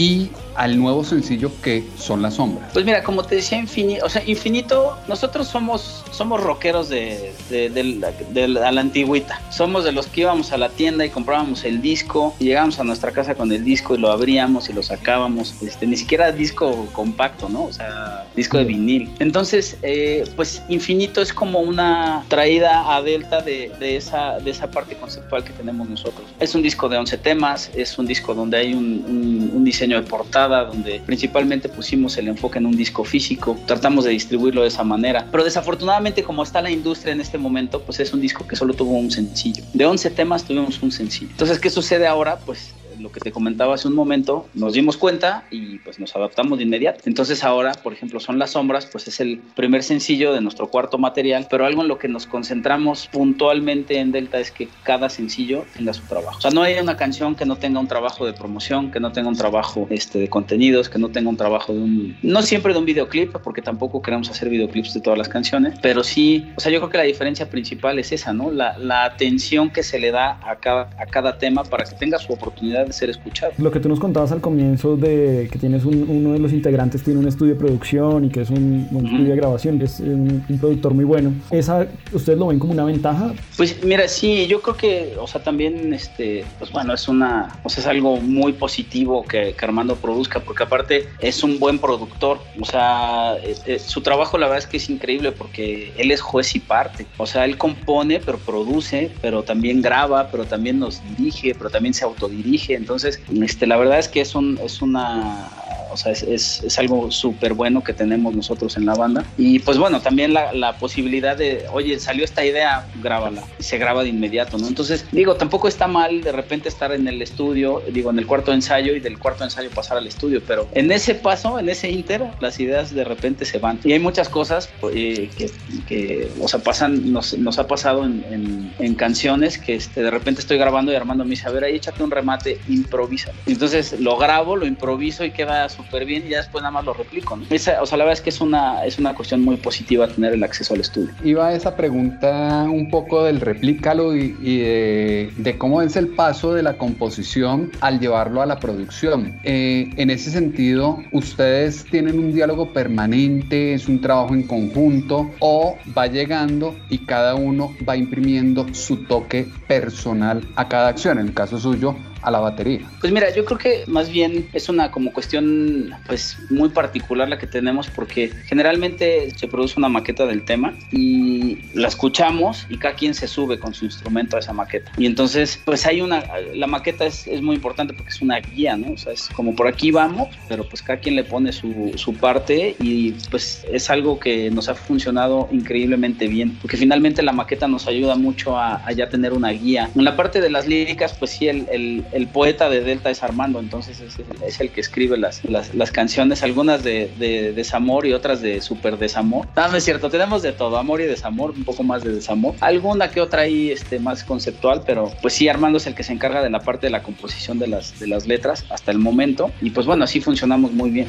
y 0.00 0.30
al 0.54 0.78
nuevo 0.78 1.04
sencillo 1.04 1.50
que 1.62 1.84
son 1.96 2.22
las 2.22 2.34
sombras. 2.34 2.70
Pues 2.72 2.84
mira, 2.84 3.02
como 3.02 3.22
te 3.22 3.36
decía, 3.36 3.58
Infinito, 3.58 4.04
o 4.04 4.08
sea, 4.08 4.22
Infinito, 4.26 4.96
nosotros 5.08 5.46
somos, 5.46 6.04
somos 6.10 6.40
rockeros 6.40 6.88
de, 6.88 7.32
de, 7.48 7.70
de, 7.70 7.84
la, 7.84 8.12
de, 8.12 8.48
la, 8.48 8.72
la 8.72 8.80
antigüita. 8.80 9.40
Somos 9.50 9.84
de 9.84 9.92
los 9.92 10.06
que 10.06 10.22
íbamos 10.22 10.52
a 10.52 10.58
la 10.58 10.68
tienda 10.68 11.04
y 11.04 11.10
comprábamos 11.10 11.64
el 11.64 11.80
disco, 11.80 12.34
y 12.38 12.44
llegábamos 12.44 12.78
a 12.78 12.84
nuestra 12.84 13.12
casa 13.12 13.34
con 13.34 13.50
el 13.52 13.64
disco 13.64 13.94
y 13.94 13.98
lo 13.98 14.10
abríamos 14.10 14.68
y 14.68 14.72
lo 14.72 14.82
sacábamos. 14.82 15.54
Este, 15.62 15.86
ni 15.86 15.96
siquiera 15.96 16.32
disco 16.32 16.88
compacto, 16.92 17.48
¿no? 17.48 17.64
O 17.64 17.72
sea, 17.72 18.26
disco 18.36 18.58
de 18.58 18.64
vinil. 18.64 19.10
Entonces, 19.18 19.76
eh, 19.82 20.24
pues 20.36 20.62
Infinito 20.68 21.20
es 21.22 21.32
como 21.32 21.60
una 21.60 22.24
traída 22.28 22.94
a 22.94 23.02
Delta 23.02 23.40
de, 23.40 23.72
de, 23.78 23.96
esa, 23.96 24.38
de 24.38 24.50
esa 24.50 24.70
parte 24.70 24.96
conceptual 24.96 25.44
que 25.44 25.52
tenemos 25.52 25.88
nosotros. 25.88 26.26
Es 26.38 26.54
un 26.54 26.62
disco 26.62 26.88
de 26.88 26.98
11 26.98 27.18
temas, 27.18 27.70
es 27.74 27.98
un 27.98 28.06
disco 28.06 28.34
donde 28.34 28.58
hay 28.58 28.74
un, 28.74 29.04
un, 29.06 29.50
un 29.54 29.64
diseño 29.64 30.00
de 30.00 30.06
portada, 30.06 30.39
donde 30.48 31.00
principalmente 31.04 31.68
pusimos 31.68 32.16
el 32.18 32.28
enfoque 32.28 32.58
en 32.58 32.66
un 32.66 32.76
disco 32.76 33.04
físico, 33.04 33.58
tratamos 33.66 34.04
de 34.04 34.10
distribuirlo 34.10 34.62
de 34.62 34.68
esa 34.68 34.84
manera, 34.84 35.26
pero 35.30 35.44
desafortunadamente 35.44 36.22
como 36.22 36.42
está 36.42 36.62
la 36.62 36.70
industria 36.70 37.12
en 37.12 37.20
este 37.20 37.38
momento, 37.38 37.82
pues 37.82 38.00
es 38.00 38.12
un 38.12 38.20
disco 38.20 38.46
que 38.46 38.56
solo 38.56 38.74
tuvo 38.74 38.92
un 38.92 39.10
sencillo. 39.10 39.62
De 39.72 39.86
11 39.86 40.10
temas 40.10 40.44
tuvimos 40.44 40.82
un 40.82 40.92
sencillo. 40.92 41.30
Entonces, 41.30 41.58
¿qué 41.58 41.70
sucede 41.70 42.06
ahora? 42.06 42.38
Pues 42.38 42.74
lo 43.00 43.12
que 43.12 43.20
te 43.20 43.32
comentaba 43.32 43.74
hace 43.74 43.88
un 43.88 43.94
momento, 43.94 44.46
nos 44.54 44.74
dimos 44.74 44.96
cuenta 44.96 45.44
y 45.50 45.78
pues 45.78 45.98
nos 45.98 46.14
adaptamos 46.16 46.58
de 46.58 46.64
inmediato. 46.64 47.00
Entonces 47.06 47.44
ahora, 47.44 47.72
por 47.72 47.92
ejemplo, 47.92 48.20
Son 48.20 48.38
las 48.38 48.52
Sombras, 48.52 48.86
pues 48.86 49.08
es 49.08 49.20
el 49.20 49.40
primer 49.54 49.82
sencillo 49.82 50.32
de 50.32 50.40
nuestro 50.40 50.68
cuarto 50.68 50.98
material, 50.98 51.46
pero 51.50 51.66
algo 51.66 51.82
en 51.82 51.88
lo 51.88 51.98
que 51.98 52.08
nos 52.08 52.26
concentramos 52.26 53.08
puntualmente 53.12 53.98
en 53.98 54.12
Delta 54.12 54.38
es 54.38 54.50
que 54.50 54.68
cada 54.82 55.08
sencillo 55.08 55.64
tenga 55.76 55.92
su 55.92 56.02
trabajo. 56.02 56.38
O 56.38 56.40
sea, 56.40 56.50
no 56.50 56.62
hay 56.62 56.78
una 56.78 56.96
canción 56.96 57.34
que 57.34 57.46
no 57.46 57.56
tenga 57.56 57.80
un 57.80 57.88
trabajo 57.88 58.26
de 58.26 58.32
promoción, 58.32 58.90
que 58.90 59.00
no 59.00 59.12
tenga 59.12 59.28
un 59.28 59.36
trabajo 59.36 59.86
este, 59.90 60.18
de 60.18 60.28
contenidos, 60.28 60.88
que 60.88 60.98
no 60.98 61.08
tenga 61.08 61.30
un 61.30 61.36
trabajo 61.36 61.72
de 61.72 61.80
un... 61.80 62.16
No 62.22 62.42
siempre 62.42 62.72
de 62.72 62.78
un 62.78 62.84
videoclip, 62.84 63.32
porque 63.38 63.62
tampoco 63.62 64.02
queremos 64.02 64.30
hacer 64.30 64.48
videoclips 64.48 64.94
de 64.94 65.00
todas 65.00 65.18
las 65.18 65.28
canciones, 65.28 65.78
pero 65.82 66.04
sí, 66.04 66.46
o 66.56 66.60
sea, 66.60 66.70
yo 66.70 66.78
creo 66.80 66.90
que 66.90 66.98
la 66.98 67.04
diferencia 67.04 67.48
principal 67.48 67.98
es 67.98 68.12
esa, 68.12 68.32
¿no? 68.32 68.50
La, 68.50 68.76
la 68.78 69.04
atención 69.04 69.70
que 69.70 69.82
se 69.82 69.98
le 69.98 70.10
da 70.10 70.40
a 70.42 70.56
cada, 70.56 70.90
a 70.98 71.06
cada 71.06 71.38
tema 71.38 71.64
para 71.64 71.84
que 71.84 71.94
tenga 71.94 72.18
su 72.18 72.32
oportunidad 72.32 72.89
ser 72.92 73.10
escuchado. 73.10 73.52
Lo 73.58 73.70
que 73.70 73.80
tú 73.80 73.88
nos 73.88 74.00
contabas 74.00 74.32
al 74.32 74.40
comienzo 74.40 74.96
de 74.96 75.48
que 75.50 75.58
tienes 75.58 75.84
un, 75.84 76.06
uno 76.08 76.32
de 76.32 76.38
los 76.38 76.52
integrantes 76.52 77.02
tiene 77.02 77.20
un 77.20 77.28
estudio 77.28 77.54
de 77.54 77.58
producción 77.58 78.24
y 78.24 78.28
que 78.28 78.42
es 78.42 78.50
un, 78.50 78.88
un 78.90 78.96
uh 78.96 79.00
-huh. 79.00 79.06
estudio 79.06 79.30
de 79.30 79.36
grabación, 79.36 79.82
es 79.82 80.00
un, 80.00 80.44
un, 80.48 80.58
productor 80.58 80.94
muy 80.94 81.04
bueno. 81.04 81.32
¿Esa 81.50 81.86
ustedes 82.12 82.38
lo 82.38 82.48
ven 82.48 82.58
como 82.58 82.72
una 82.72 82.84
ventaja? 82.84 83.32
Pues 83.56 83.82
mira, 83.84 84.08
sí, 84.08 84.46
yo 84.46 84.60
creo 84.60 84.76
que, 84.76 85.14
o 85.18 85.26
sea, 85.26 85.42
también, 85.42 85.92
este, 85.92 86.44
pues 86.58 86.70
bueno, 86.70 86.94
es 86.94 87.08
una, 87.08 87.60
o 87.62 87.68
sea, 87.68 87.82
es 87.82 87.86
algo 87.86 88.16
muy 88.16 88.52
positivo 88.52 89.24
que, 89.24 89.54
que 89.56 89.64
Armando 89.64 89.96
produzca, 89.96 90.40
porque 90.40 90.62
aparte 90.64 91.06
es 91.20 91.42
un 91.42 91.58
buen 91.58 91.78
productor, 91.78 92.38
o 92.60 92.64
sea, 92.64 93.36
su 93.78 94.00
trabajo 94.00 94.38
la 94.38 94.46
verdad 94.46 94.58
es 94.58 94.66
que 94.66 94.76
es 94.76 94.90
increíble 94.90 95.32
porque 95.32 95.92
él 95.96 96.10
es 96.10 96.20
juez 96.20 96.54
y 96.54 96.60
parte, 96.60 97.06
o 97.16 97.26
sea, 97.26 97.44
él 97.44 97.56
compone, 97.56 98.20
pero 98.20 98.38
produce, 98.38 99.10
pero 99.20 99.42
también 99.42 99.82
graba, 99.82 100.28
pero 100.30 100.44
también 100.44 100.78
nos 100.78 101.00
dirige, 101.16 101.54
pero 101.54 101.70
también 101.70 101.94
se 101.94 102.04
autodirige, 102.04 102.74
entonces, 102.80 103.22
este, 103.42 103.66
la 103.66 103.76
verdad 103.76 103.98
es 103.98 104.08
que 104.08 104.22
es, 104.22 104.34
un, 104.34 104.58
es 104.62 104.80
una 104.80 105.52
o 105.90 105.96
sea, 105.96 106.12
es, 106.12 106.22
es, 106.22 106.62
es 106.62 106.78
algo 106.78 107.10
súper 107.10 107.54
bueno 107.54 107.82
que 107.82 107.92
tenemos 107.92 108.34
nosotros 108.34 108.76
en 108.76 108.86
la 108.86 108.94
banda. 108.94 109.24
Y 109.36 109.58
pues 109.60 109.78
bueno, 109.78 110.00
también 110.00 110.32
la, 110.32 110.52
la, 110.52 110.76
posibilidad 110.78 111.36
de, 111.36 111.64
oye, 111.72 111.98
salió 111.98 112.24
esta 112.24 112.44
idea, 112.44 112.86
grábala. 113.02 113.42
Y 113.58 113.62
se 113.62 113.78
graba 113.78 114.02
de 114.02 114.08
inmediato, 114.08 114.58
¿no? 114.58 114.68
Entonces, 114.68 115.04
digo, 115.12 115.34
tampoco 115.34 115.68
está 115.68 115.86
mal 115.86 116.22
de 116.22 116.32
repente 116.32 116.68
estar 116.68 116.92
en 116.92 117.06
el 117.08 117.20
estudio, 117.22 117.82
digo, 117.92 118.10
en 118.10 118.18
el 118.18 118.26
cuarto 118.26 118.52
ensayo 118.52 118.94
y 118.94 119.00
del 119.00 119.18
cuarto 119.18 119.44
ensayo 119.44 119.70
pasar 119.70 119.98
al 119.98 120.06
estudio, 120.06 120.42
pero 120.46 120.68
en 120.72 120.90
ese 120.92 121.14
paso, 121.14 121.58
en 121.58 121.68
ese 121.68 121.90
inter, 121.90 122.22
las 122.40 122.58
ideas 122.60 122.94
de 122.94 123.04
repente 123.04 123.44
se 123.44 123.58
van. 123.58 123.78
Y 123.84 123.92
hay 123.92 123.98
muchas 123.98 124.28
cosas 124.28 124.70
eh, 124.92 125.30
que, 125.36 125.50
que, 125.86 126.30
o 126.40 126.48
sea, 126.48 126.60
pasan, 126.60 127.12
nos, 127.12 127.36
nos 127.38 127.58
ha 127.58 127.66
pasado 127.66 128.04
en, 128.04 128.24
en, 128.30 128.72
en, 128.78 128.94
canciones 128.94 129.58
que 129.58 129.74
este, 129.74 130.02
de 130.02 130.10
repente 130.10 130.40
estoy 130.40 130.58
grabando 130.58 130.92
y 130.92 130.96
Armando 130.96 131.24
me 131.24 131.30
dice, 131.30 131.48
a 131.48 131.50
ver, 131.50 131.64
ahí 131.64 131.76
échate 131.76 132.02
un 132.02 132.10
remate, 132.10 132.58
improvisa. 132.68 133.32
Entonces 133.46 133.98
lo 134.00 134.16
grabo, 134.16 134.56
lo 134.56 134.66
improviso 134.66 135.24
y 135.24 135.30
queda 135.30 135.68
súper 135.84 136.04
bien 136.04 136.24
y 136.26 136.30
ya 136.30 136.38
después 136.38 136.62
nada 136.62 136.72
más 136.72 136.84
lo 136.84 136.94
replico. 136.94 137.36
¿no? 137.36 137.44
Esa, 137.50 137.82
o 137.82 137.86
sea, 137.86 137.98
la 137.98 138.04
verdad 138.04 138.18
es 138.18 138.22
que 138.22 138.30
es 138.30 138.40
una, 138.40 138.84
es 138.84 138.98
una 138.98 139.14
cuestión 139.14 139.42
muy 139.42 139.56
positiva 139.56 140.08
tener 140.08 140.32
el 140.32 140.42
acceso 140.42 140.74
al 140.74 140.80
estudio. 140.80 141.10
Iba 141.24 141.52
esa 141.54 141.76
pregunta 141.76 142.66
un 142.70 142.90
poco 142.90 143.24
del 143.24 143.40
replícalo 143.40 144.16
y, 144.16 144.30
de, 144.58 145.56
cómo 145.58 145.82
es 145.82 145.96
el 145.96 146.08
paso 146.08 146.54
de 146.54 146.62
la 146.62 146.78
composición 146.78 147.70
al 147.80 148.00
llevarlo 148.00 148.42
a 148.42 148.46
la 148.46 148.58
producción. 148.58 149.38
Eh, 149.44 149.90
en 149.96 150.10
ese 150.10 150.30
sentido, 150.30 150.98
¿ustedes 151.12 151.84
tienen 151.84 152.18
un 152.18 152.32
diálogo 152.32 152.72
permanente? 152.72 153.74
¿Es 153.74 153.88
un 153.88 154.00
trabajo 154.00 154.34
en 154.34 154.44
conjunto? 154.44 155.30
¿O 155.40 155.76
va 155.96 156.06
llegando 156.06 156.76
y 156.88 156.98
cada 156.98 157.34
uno 157.34 157.74
va 157.88 157.96
imprimiendo 157.96 158.66
su 158.72 159.04
toque 159.04 159.46
personal 159.66 160.46
a 160.56 160.68
cada 160.68 160.88
acción? 160.88 161.18
En 161.18 161.26
el 161.26 161.34
caso 161.34 161.58
suyo, 161.58 161.96
a 162.22 162.30
la 162.30 162.40
batería? 162.40 162.80
Pues 163.00 163.12
mira, 163.12 163.34
yo 163.34 163.44
creo 163.44 163.58
que 163.58 163.84
más 163.86 164.10
bien 164.10 164.48
es 164.52 164.68
una 164.68 164.90
como 164.90 165.12
cuestión 165.12 165.94
pues 166.06 166.36
muy 166.50 166.68
particular 166.68 167.28
la 167.28 167.38
que 167.38 167.46
tenemos 167.46 167.88
porque 167.88 168.32
generalmente 168.46 169.30
se 169.36 169.48
produce 169.48 169.74
una 169.78 169.88
maqueta 169.88 170.26
del 170.26 170.42
tema 170.42 170.74
y 170.92 171.58
la 171.74 171.88
escuchamos 171.88 172.66
y 172.68 172.78
cada 172.78 172.94
quien 172.94 173.14
se 173.14 173.26
sube 173.28 173.58
con 173.58 173.74
su 173.74 173.84
instrumento 173.84 174.36
a 174.36 174.40
esa 174.40 174.52
maqueta. 174.52 174.92
Y 174.96 175.06
entonces 175.06 175.60
pues 175.64 175.86
hay 175.86 176.00
una, 176.00 176.22
la 176.54 176.66
maqueta 176.66 177.06
es, 177.06 177.26
es 177.26 177.40
muy 177.42 177.56
importante 177.56 177.94
porque 177.94 178.10
es 178.10 178.20
una 178.20 178.38
guía, 178.40 178.76
¿no? 178.76 178.92
O 178.92 178.98
sea, 178.98 179.12
es 179.12 179.28
como 179.28 179.54
por 179.54 179.66
aquí 179.66 179.90
vamos, 179.90 180.28
pero 180.48 180.68
pues 180.68 180.82
cada 180.82 181.00
quien 181.00 181.16
le 181.16 181.24
pone 181.24 181.52
su, 181.52 181.92
su 181.96 182.14
parte 182.14 182.76
y 182.80 183.12
pues 183.30 183.64
es 183.70 183.90
algo 183.90 184.18
que 184.18 184.50
nos 184.50 184.68
ha 184.68 184.74
funcionado 184.74 185.48
increíblemente 185.52 186.26
bien 186.26 186.56
porque 186.60 186.76
finalmente 186.76 187.22
la 187.22 187.32
maqueta 187.32 187.68
nos 187.68 187.86
ayuda 187.86 188.16
mucho 188.16 188.58
a, 188.58 188.80
ya 188.92 189.08
tener 189.08 189.32
una 189.32 189.50
guía. 189.50 189.90
En 189.94 190.04
la 190.04 190.16
parte 190.16 190.40
de 190.40 190.50
las 190.50 190.66
líricas 190.66 191.14
pues 191.14 191.30
sí 191.32 191.48
el, 191.48 191.66
el 191.70 192.04
el 192.12 192.26
poeta 192.28 192.68
de 192.68 192.80
Delta 192.82 193.10
es 193.10 193.22
Armando, 193.22 193.60
entonces 193.60 194.00
es, 194.00 194.60
el 194.60 194.70
que 194.70 194.80
escribe 194.80 195.16
las, 195.16 195.44
las, 195.44 195.90
canciones, 195.90 196.42
algunas 196.42 196.82
de, 196.82 197.52
desamor 197.54 198.06
y 198.06 198.12
otras 198.12 198.40
de 198.40 198.60
super 198.60 198.98
desamor. 198.98 199.46
No, 199.56 199.68
no 199.68 199.76
es 199.76 199.84
cierto, 199.84 200.10
tenemos 200.10 200.42
de 200.42 200.52
todo, 200.52 200.76
amor 200.78 201.00
y 201.00 201.04
desamor, 201.04 201.50
un 201.50 201.64
poco 201.64 201.82
más 201.82 202.02
de 202.02 202.12
desamor. 202.12 202.54
Alguna 202.60 203.10
que 203.10 203.20
otra 203.20 203.42
ahí 203.42 203.70
este, 203.70 203.98
más 203.98 204.24
conceptual, 204.24 204.82
pero 204.86 205.12
pues 205.22 205.34
sí, 205.34 205.48
Armando 205.48 205.78
es 205.78 205.86
el 205.86 205.94
que 205.94 206.02
se 206.02 206.12
encarga 206.12 206.42
de 206.42 206.50
la 206.50 206.60
parte 206.60 206.86
de 206.86 206.90
la 206.90 207.02
composición 207.02 207.58
de 207.58 207.68
las, 207.68 207.98
de 207.98 208.06
las 208.06 208.26
letras 208.26 208.64
hasta 208.70 208.90
el 208.90 208.98
momento. 208.98 209.50
Y 209.60 209.70
pues 209.70 209.86
bueno, 209.86 210.04
así 210.04 210.20
funcionamos 210.20 210.72
muy 210.72 210.90
bien. 210.90 211.08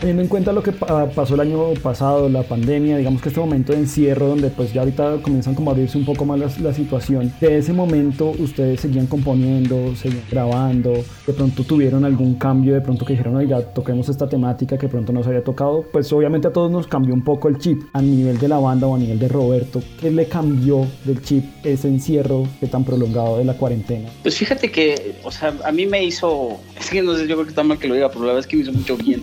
Teniendo 0.00 0.22
en 0.22 0.28
cuenta 0.28 0.52
lo 0.52 0.62
que 0.62 0.70
pasó 0.70 1.34
el 1.34 1.40
año 1.40 1.74
pasado, 1.82 2.28
la 2.28 2.44
pandemia, 2.44 2.98
digamos 2.98 3.20
que 3.20 3.30
este 3.30 3.40
momento 3.40 3.72
de 3.72 3.80
encierro 3.80 4.28
donde 4.28 4.48
pues 4.48 4.72
ya 4.72 4.82
ahorita 4.82 5.18
comienzan 5.22 5.56
como 5.56 5.70
a 5.70 5.74
abrirse 5.74 5.98
un 5.98 6.04
poco 6.04 6.24
más 6.24 6.60
la, 6.60 6.72
situación, 6.72 7.32
de 7.40 7.58
ese 7.58 7.72
momento 7.72 8.30
ustedes 8.38 8.80
seguían 8.80 9.08
componiendo, 9.08 9.96
seguían 9.96 10.22
grabando, 10.30 10.92
de 11.26 11.32
pronto 11.32 11.64
tuvieron 11.64 12.04
algún 12.04 12.36
cambio, 12.36 12.74
de 12.74 12.80
pronto 12.80 13.04
que 13.04 13.14
dijeron, 13.14 13.34
oiga, 13.34 13.60
toquemos 13.60 14.08
esta 14.08 14.28
temática 14.28 14.78
que 14.78 14.86
pronto 14.86 15.12
nos 15.12 15.26
había 15.26 15.42
tocado, 15.42 15.84
pues 15.90 16.12
obviamente 16.12 16.46
a 16.46 16.52
todos 16.52 16.70
nos 16.70 16.86
cambió 16.86 17.12
un 17.12 17.24
poco 17.24 17.48
el 17.48 17.58
chip 17.58 17.82
a 17.92 18.00
nivel 18.00 18.38
de 18.38 18.46
la 18.46 18.58
banda 18.58 18.86
o 18.86 18.94
a 18.94 18.98
nivel 18.98 19.18
de 19.18 19.26
Roberto, 19.26 19.82
¿qué 20.00 20.12
le 20.12 20.28
cambió 20.28 20.86
del 21.04 21.20
chip 21.22 21.44
ese 21.64 21.88
encierro 21.88 22.46
tan 22.70 22.84
prolongado 22.84 23.38
de 23.38 23.44
la 23.44 23.54
cuarentena? 23.54 24.08
Pues 24.22 24.36
fíjate 24.36 24.70
que, 24.70 25.16
o 25.24 25.32
sea, 25.32 25.54
a 25.64 25.72
mí 25.72 25.86
me 25.86 26.04
hizo, 26.04 26.60
es 26.78 26.88
que 26.88 27.02
no 27.02 27.16
sé, 27.16 27.26
yo 27.26 27.34
creo 27.34 27.44
que 27.44 27.50
está 27.50 27.64
mal 27.64 27.78
que 27.78 27.88
lo 27.88 27.94
diga, 27.94 28.08
pero 28.08 28.20
la 28.20 28.26
verdad 28.26 28.40
es 28.40 28.46
que 28.46 28.56
me 28.56 28.62
hizo 28.62 28.72
mucho 28.72 28.96
bien. 28.96 29.22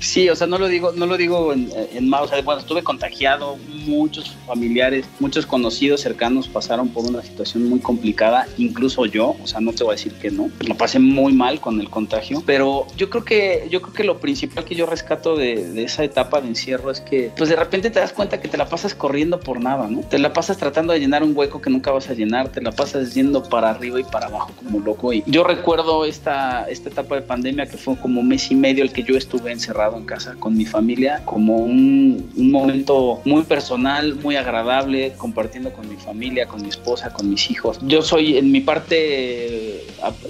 Sí, 0.00 0.28
o 0.28 0.36
sea, 0.36 0.46
no 0.46 0.58
lo 0.58 0.68
digo, 0.68 0.92
no 0.92 1.06
lo 1.06 1.16
digo 1.16 1.52
en, 1.52 1.70
en 1.92 2.12
O 2.12 2.28
sea, 2.28 2.40
bueno, 2.42 2.60
estuve 2.60 2.82
contagiado, 2.82 3.56
muchos 3.86 4.36
familiares, 4.46 5.06
muchos 5.18 5.46
conocidos 5.46 6.00
cercanos 6.00 6.48
pasaron 6.48 6.88
por 6.88 7.04
una 7.04 7.22
situación 7.22 7.68
muy 7.68 7.80
complicada, 7.80 8.46
incluso 8.58 9.06
yo, 9.06 9.36
o 9.42 9.46
sea, 9.46 9.60
no 9.60 9.72
te 9.72 9.84
voy 9.84 9.92
a 9.92 9.96
decir 9.96 10.14
que 10.14 10.30
no. 10.30 10.50
Lo 10.66 10.76
pasé 10.76 10.98
muy 10.98 11.32
mal 11.32 11.60
con 11.60 11.80
el 11.80 11.90
contagio, 11.90 12.42
pero 12.46 12.86
yo 12.96 13.10
creo 13.10 13.24
que, 13.24 13.68
yo 13.70 13.82
creo 13.82 13.94
que 13.94 14.04
lo 14.04 14.18
principal 14.18 14.64
que 14.64 14.74
yo 14.74 14.86
rescato 14.86 15.36
de, 15.36 15.72
de 15.72 15.84
esa 15.84 16.04
etapa 16.04 16.40
de 16.40 16.48
encierro 16.48 16.90
es 16.90 17.00
que, 17.00 17.32
pues 17.36 17.50
de 17.50 17.56
repente 17.56 17.90
te 17.90 18.00
das 18.00 18.12
cuenta 18.12 18.40
que 18.40 18.48
te 18.48 18.56
la 18.56 18.68
pasas 18.68 18.94
corriendo 18.94 19.40
por 19.40 19.60
nada, 19.60 19.88
¿no? 19.88 20.00
Te 20.00 20.18
la 20.18 20.32
pasas 20.32 20.58
tratando 20.58 20.92
de 20.92 21.00
llenar 21.00 21.22
un 21.22 21.36
hueco 21.36 21.60
que 21.60 21.70
nunca 21.70 21.90
vas 21.90 22.08
a 22.08 22.14
llenar, 22.14 22.50
te 22.50 22.60
la 22.60 22.72
pasas 22.72 23.14
yendo 23.14 23.42
para 23.42 23.70
arriba 23.70 24.00
y 24.00 24.04
para 24.04 24.26
abajo 24.26 24.52
como 24.56 24.80
loco. 24.80 25.12
Y 25.12 25.24
yo 25.26 25.44
recuerdo 25.44 26.04
esta, 26.04 26.68
esta 26.68 26.88
etapa 26.88 27.16
de 27.16 27.22
pandemia 27.22 27.66
que 27.66 27.76
fue 27.76 27.96
como 27.96 28.20
un 28.20 28.28
mes 28.28 28.50
y 28.50 28.54
medio 28.54 28.84
el 28.84 28.92
que 28.92 29.02
yo 29.02 29.16
estuve 29.16 29.52
encerrado 29.52 29.87
en 29.96 30.04
casa 30.04 30.34
con 30.38 30.56
mi 30.56 30.66
familia 30.66 31.22
como 31.24 31.56
un, 31.56 32.30
un, 32.36 32.50
momento 32.50 33.20
muy 33.24 33.42
personal, 33.42 34.14
muy 34.16 34.36
agradable, 34.36 35.14
compartiendo 35.16 35.72
con 35.72 35.88
mi 35.88 35.96
familia, 35.96 36.46
con 36.46 36.62
mi 36.62 36.68
esposa, 36.68 37.12
con 37.12 37.30
mis 37.30 37.50
hijos. 37.50 37.78
Yo 37.82 38.02
soy, 38.02 38.36
en 38.36 38.50
mi 38.52 38.60
parte, 38.60 39.67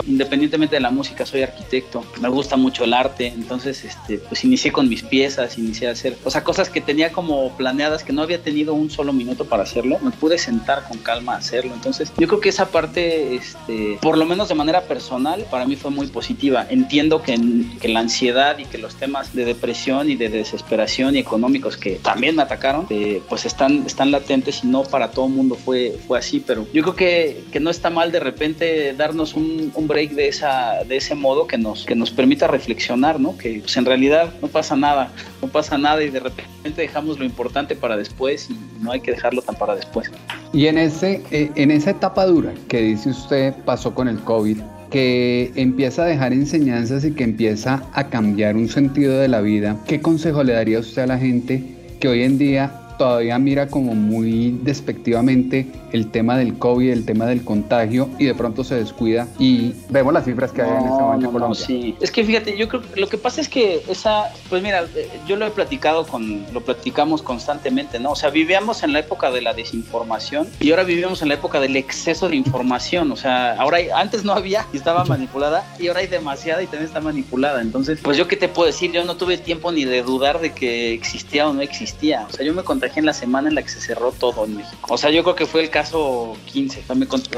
independientemente 0.07 0.76
de 0.76 0.81
la 0.81 0.90
música, 0.90 1.26
soy 1.26 1.42
arquitecto, 1.42 2.04
me 2.20 2.28
gusta 2.28 2.57
mucho 2.57 2.85
el 2.85 2.94
arte, 2.94 3.28
entonces 3.28 3.85
este, 3.85 4.18
pues 4.18 4.44
inicié 4.44 4.72
con 4.72 4.88
mis 4.88 5.02
piezas, 5.02 5.59
inicié 5.59 5.88
a 5.88 5.92
hacer, 5.92 6.16
o 6.24 6.31
sea, 6.31 6.44
cosas 6.44 6.70
que 6.70 6.81
tenía 6.81 7.12
como 7.12 7.57
planeadas, 7.57 8.04
que 8.04 8.12
no 8.12 8.22
había 8.22 8.42
tenido 8.42 8.74
un 8.74 8.90
solo 8.90 9.12
minuto 9.12 9.44
para 9.44 9.62
hacerlo, 9.62 9.98
me 10.00 10.11
pude 10.11 10.38
sentar 10.38 10.87
con 10.88 10.98
calma 10.98 11.35
a 11.35 11.38
hacerlo, 11.38 11.72
entonces 11.74 12.12
yo 12.16 12.26
creo 12.26 12.40
que 12.40 12.48
esa 12.48 12.70
parte, 12.70 13.35
este, 13.35 13.98
por 14.00 14.16
lo 14.18 14.24
menos 14.24 14.48
de 14.48 14.54
manera 14.54 14.83
personal, 14.83 15.46
para 15.50 15.66
mí 15.66 15.76
fue 15.76 15.90
muy 15.90 16.07
positiva. 16.09 16.66
Entiendo 16.68 17.22
que, 17.22 17.38
la 17.88 18.00
ansiedad 18.00 18.59
y 18.59 18.64
que 18.66 18.76
los 18.76 18.96
temas 18.96 19.35
de 19.35 19.44
depresión 19.44 20.11
y 20.11 20.16
de 20.16 20.28
desesperación 20.28 21.16
y 21.16 21.20
económicos 21.20 21.76
que 21.76 21.92
también 21.96 22.37
me 22.37 22.42
atacaron, 22.42 22.87
eh, 22.90 23.22
pues 23.28 23.46
están, 23.46 23.85
están 23.87 24.11
latentes 24.11 24.62
y 24.62 24.66
no 24.66 24.83
para 24.83 25.11
todo 25.11 25.26
el 25.26 25.33
mundo 25.33 25.54
fue, 25.54 25.98
fue 26.07 26.18
así, 26.18 26.42
pero 26.44 26.66
yo 26.72 26.83
creo 26.83 26.94
que, 26.94 27.44
que 27.50 27.61
no 27.61 27.70
está 27.70 27.88
mal 27.88 28.12
de 28.12 28.20
repente 28.20 28.92
darnos 28.94 29.35
un, 29.35 29.67
un, 29.74 29.88
break 29.88 30.12
de, 30.12 30.28
esa, 30.28 30.85
de 30.87 30.96
ese 30.96 31.14
modo 31.14 31.46
que 31.46 31.59
nos, 31.59 31.85
que 31.85 31.94
nos 31.94 32.11
permita 32.11 32.46
reflexionar, 32.46 33.18
¿no? 33.18 33.37
Que 33.37 33.61
pues 33.61 33.76
en 33.76 33.85
realidad 33.85 34.33
no 34.40 34.48
pasa 34.48 34.76
nada, 34.76 35.11
no 35.42 35.48
pasa 35.48 35.78
nada 35.78 36.02
y 36.02 36.11
de 36.11 36.20
repente 36.20 36.83
dejamos 36.83 37.18
lo 37.18 37.24
importante 37.24 37.76
para 37.76 37.96
después 37.96 38.48
y 38.50 38.57
no 38.81 38.92
hay 38.92 39.00
que 39.00 39.12
dejarlo 39.12 39.42
tan 39.42 39.54
para 39.57 39.74
después. 39.74 40.11
Y 40.52 40.66
en, 40.66 40.78
ese, 40.78 41.22
eh, 41.31 41.50
en 41.54 41.70
esa 41.70 41.90
etapa 41.90 42.26
dura 42.26 42.52
que 42.68 42.81
dice 42.81 43.11
usted 43.11 43.54
pasó 43.64 43.94
con 43.94 44.09
el 44.09 44.18
COVID, 44.20 44.59
que 44.90 45.52
empieza 45.54 46.02
a 46.02 46.07
dejar 46.07 46.33
enseñanzas 46.33 47.04
y 47.04 47.12
que 47.12 47.24
empieza 47.24 47.83
a 47.92 48.09
cambiar 48.09 48.57
un 48.57 48.68
sentido 48.68 49.18
de 49.18 49.28
la 49.28 49.40
vida, 49.40 49.76
¿qué 49.87 50.00
consejo 50.00 50.42
le 50.42 50.54
daría 50.54 50.78
usted 50.78 51.02
a 51.02 51.07
la 51.07 51.18
gente 51.18 51.62
que 52.00 52.09
hoy 52.09 52.22
en 52.22 52.38
día 52.38 52.88
todavía 52.98 53.38
mira 53.38 53.68
como 53.68 53.94
muy 53.94 54.58
despectivamente 54.62 55.66
el 55.92 56.11
tema 56.11 56.37
del 56.37 56.58
COVID, 56.58 56.90
el 56.90 57.06
tema 57.06 57.26
del 57.26 57.44
contagio 57.44 58.11
y 58.18 58.26
de 58.26 58.34
pronto 58.34 58.64
se 58.64 58.74
descuida 58.74 59.26
y 59.38 59.72
vemos 59.88 60.12
las 60.12 60.24
cifras 60.24 60.52
que 60.52 60.62
hay 60.62 60.70
en 60.70 60.76
este 60.76 60.90
momento 60.90 61.26
en 61.26 61.32
Colombia. 61.32 61.58
sí. 61.66 61.96
Es 62.00 62.11
que 62.11 62.24
fíjate, 62.24 62.56
yo 62.58 62.68
creo 62.68 62.82
que 62.82 63.00
lo 63.00 63.08
que 63.08 63.16
pasa 63.16 63.40
es 63.40 63.48
que 63.48 63.82
esa, 63.88 64.24
pues 64.48 64.62
mira, 64.62 64.84
eh, 64.94 65.08
yo 65.26 65.37
lo 65.37 65.46
he 65.46 65.50
platicado 65.50 66.06
con, 66.06 66.44
lo 66.52 66.61
platicamos 66.61 67.22
constantemente, 67.22 67.98
¿no? 67.98 68.11
O 68.11 68.16
sea, 68.16 68.30
vivíamos 68.30 68.82
en 68.82 68.92
la 68.92 68.98
época 68.98 69.30
de 69.30 69.40
la 69.40 69.54
desinformación 69.54 70.48
y 70.61 70.70
ahora 70.70 70.82
vivimos 70.82 71.22
en 71.22 71.28
la 71.28 71.34
época 71.34 71.61
del 71.61 71.76
exceso 71.76 72.28
de 72.28 72.37
información, 72.37 73.11
o 73.12 73.16
sea, 73.16 73.54
ahora 73.54 73.78
hay, 73.78 73.88
antes 73.90 74.24
no 74.24 74.32
había 74.32 74.66
y 74.72 74.76
estaba 74.76 75.04
manipulada 75.04 75.64
y 75.78 75.88
ahora 75.88 76.00
hay 76.00 76.08
demasiada 76.08 76.62
y 76.62 76.66
también 76.66 76.87
está 76.87 77.00
manipulada, 77.00 77.62
entonces, 77.62 78.00
pues 78.02 78.16
yo 78.16 78.26
qué 78.26 78.37
te 78.37 78.48
puedo 78.48 78.66
decir, 78.66 78.92
yo 78.92 79.04
no 79.04 79.16
tuve 79.16 79.38
tiempo 79.38 79.72
ni 79.72 79.84
de 79.84 80.02
dudar 80.02 80.40
de 80.40 80.52
que 80.52 80.92
existía 80.92 81.48
o 81.48 81.52
no 81.52 81.62
existía, 81.62 82.26
o 82.28 82.32
sea, 82.32 82.44
yo 82.44 82.52
me 82.52 82.64
contagié 82.64 82.88
en 82.96 83.07
la 83.07 83.12
semana 83.12 83.48
en 83.48 83.55
la 83.55 83.62
que 83.62 83.68
se 83.68 83.81
cerró 83.81 84.12
todo 84.12 84.44
en 84.44 84.57
México. 84.57 84.92
O 84.92 84.98
sea, 84.98 85.11
yo 85.11 85.22
creo 85.22 85.35
que 85.35 85.46
fue 85.46 85.62
el 85.62 85.70
caso 85.70 86.37
15. 86.53 86.85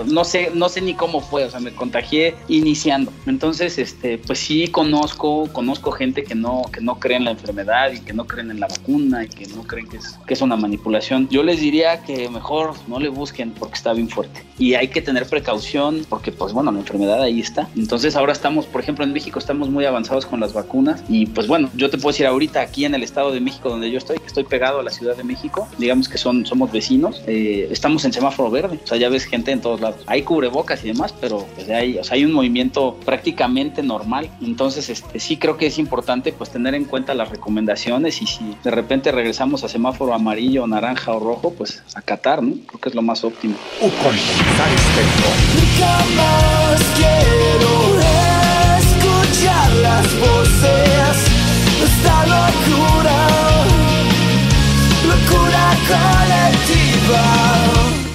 no 0.07 0.25
sé, 0.25 0.51
no 0.55 0.69
sé 0.69 0.81
ni 0.81 0.95
cómo 0.95 1.21
fue, 1.21 1.45
o 1.45 1.51
sea, 1.51 1.61
me 1.61 1.73
contagié 1.73 2.35
iniciando. 2.49 3.13
Entonces, 3.27 3.79
este, 3.79 4.19
pues 4.19 4.39
sí 4.39 4.69
conozco, 4.69 5.49
conozco 5.53 5.93
gente 5.93 6.25
que 6.25 6.35
no, 6.35 6.63
que 6.73 6.81
no 6.81 6.99
cree 6.99 7.17
en 7.17 7.25
la 7.25 7.33
enfermedad 7.33 7.93
y 7.93 8.01
que 8.01 8.13
no 8.13 8.27
creen 8.27 8.51
en 8.51 8.61
la 8.61 8.69
vacuna 8.69 9.25
y 9.25 9.29
que 9.29 9.47
no 9.49 9.63
creen 9.63 9.89
que 9.89 9.99
es, 9.99 10.19
que 10.27 10.35
es 10.35 10.41
una 10.41 10.57
manipulación. 10.57 11.29
Yo 11.29 11.43
les 11.43 11.61
diría 11.61 12.03
que 12.03 12.29
mejor 12.29 12.75
no 12.89 12.99
le 12.99 13.09
busquen 13.09 13.53
porque 13.53 13.75
está 13.75 13.93
bien 13.93 14.09
fuerte. 14.09 14.43
Y 14.59 14.75
hay 14.75 14.89
que 14.89 15.03
tener 15.03 15.27
precaución 15.27 16.05
porque, 16.09 16.33
pues 16.33 16.53
bueno, 16.53 16.73
la 16.73 16.81
enfermedad 16.81 17.23
ahí 17.23 17.41
está. 17.41 17.69
Entonces 17.77 18.17
ahora 18.17 18.33
estamos, 18.33 18.67
por 18.67 18.81
ejemplo, 18.81 19.05
en 19.05 19.13
México 19.13 19.39
estamos 19.39 19.71
muy 19.71 19.85
avanzados 19.85 20.27
con 20.27 20.41
las 20.41 20.53
vacunas 20.53 21.03
y 21.09 21.27
pues 21.27 21.47
bueno, 21.47 21.71
yo 21.75 21.91
te 21.91 21.97
puedo 21.97 22.13
decir 22.13 22.27
ahorita 22.27 22.61
aquí 22.61 22.85
en 22.85 22.95
el 22.95 23.03
Estado 23.03 23.33
de 23.33 23.41
México 23.41 23.69
donde 23.69 23.91
yo 23.91 23.99
estoy, 23.99 24.19
que 24.19 24.27
estoy 24.27 24.45
pegado 24.45 24.81
a 24.81 24.83
la 24.83 24.91
Ciudad 24.91 25.17
de 25.17 25.25
México, 25.25 25.40
digamos 25.79 26.09
que 26.09 26.19
son, 26.19 26.45
somos 26.47 26.73
vecinos, 26.73 27.23
eh, 27.27 27.69
estamos 27.71 28.05
en 28.05 28.13
semáforo 28.13 28.51
verde, 28.51 28.79
o 28.83 28.87
sea, 28.87 28.99
ya 28.99 29.09
ves 29.09 29.25
gente 29.25 29.53
en 29.53 29.61
todos 29.61 29.81
lados. 29.81 30.03
Hay 30.07 30.23
cubrebocas 30.23 30.85
y 30.85 30.89
demás, 30.89 31.15
pero 31.21 31.47
pues 31.55 31.69
hay, 31.71 31.99
o 31.99 32.05
sea, 32.05 32.17
hay 32.17 32.25
un 32.25 32.33
movimiento 32.33 32.97
prácticamente 33.05 33.83
normal. 33.83 34.31
Entonces, 34.41 34.89
este, 34.89 35.21
sí 35.21 35.37
creo 35.37 35.57
que 35.57 35.67
es 35.67 35.79
importante 35.79 36.33
pues 36.33 36.51
tener 36.51 36.75
en 36.75 36.85
cuenta 36.85 37.15
las 37.15 37.31
recomendaciones 37.31 38.21
y 38.23 38.27
si 38.27 38.57
de 38.63 38.71
repente 38.71 39.13
regresamos 39.13 39.65
a 39.65 39.69
semáforo 39.69 40.15
amarillo, 40.15 40.67
naranja 40.67 41.13
o 41.13 41.21
rojo, 41.21 41.53
pues 41.57 41.83
acatar, 41.95 42.43
¿no? 42.43 42.55
Creo 42.67 42.81
que 42.81 42.89
es 42.89 42.95
lo 42.95 43.03
más 43.03 43.25
óptimo. 43.25 43.55
quiero 46.97 48.01
escuchar 48.79 49.73
las 49.77 50.21
voces 50.21 51.31
esta 51.83 52.27
locura, 52.27 53.50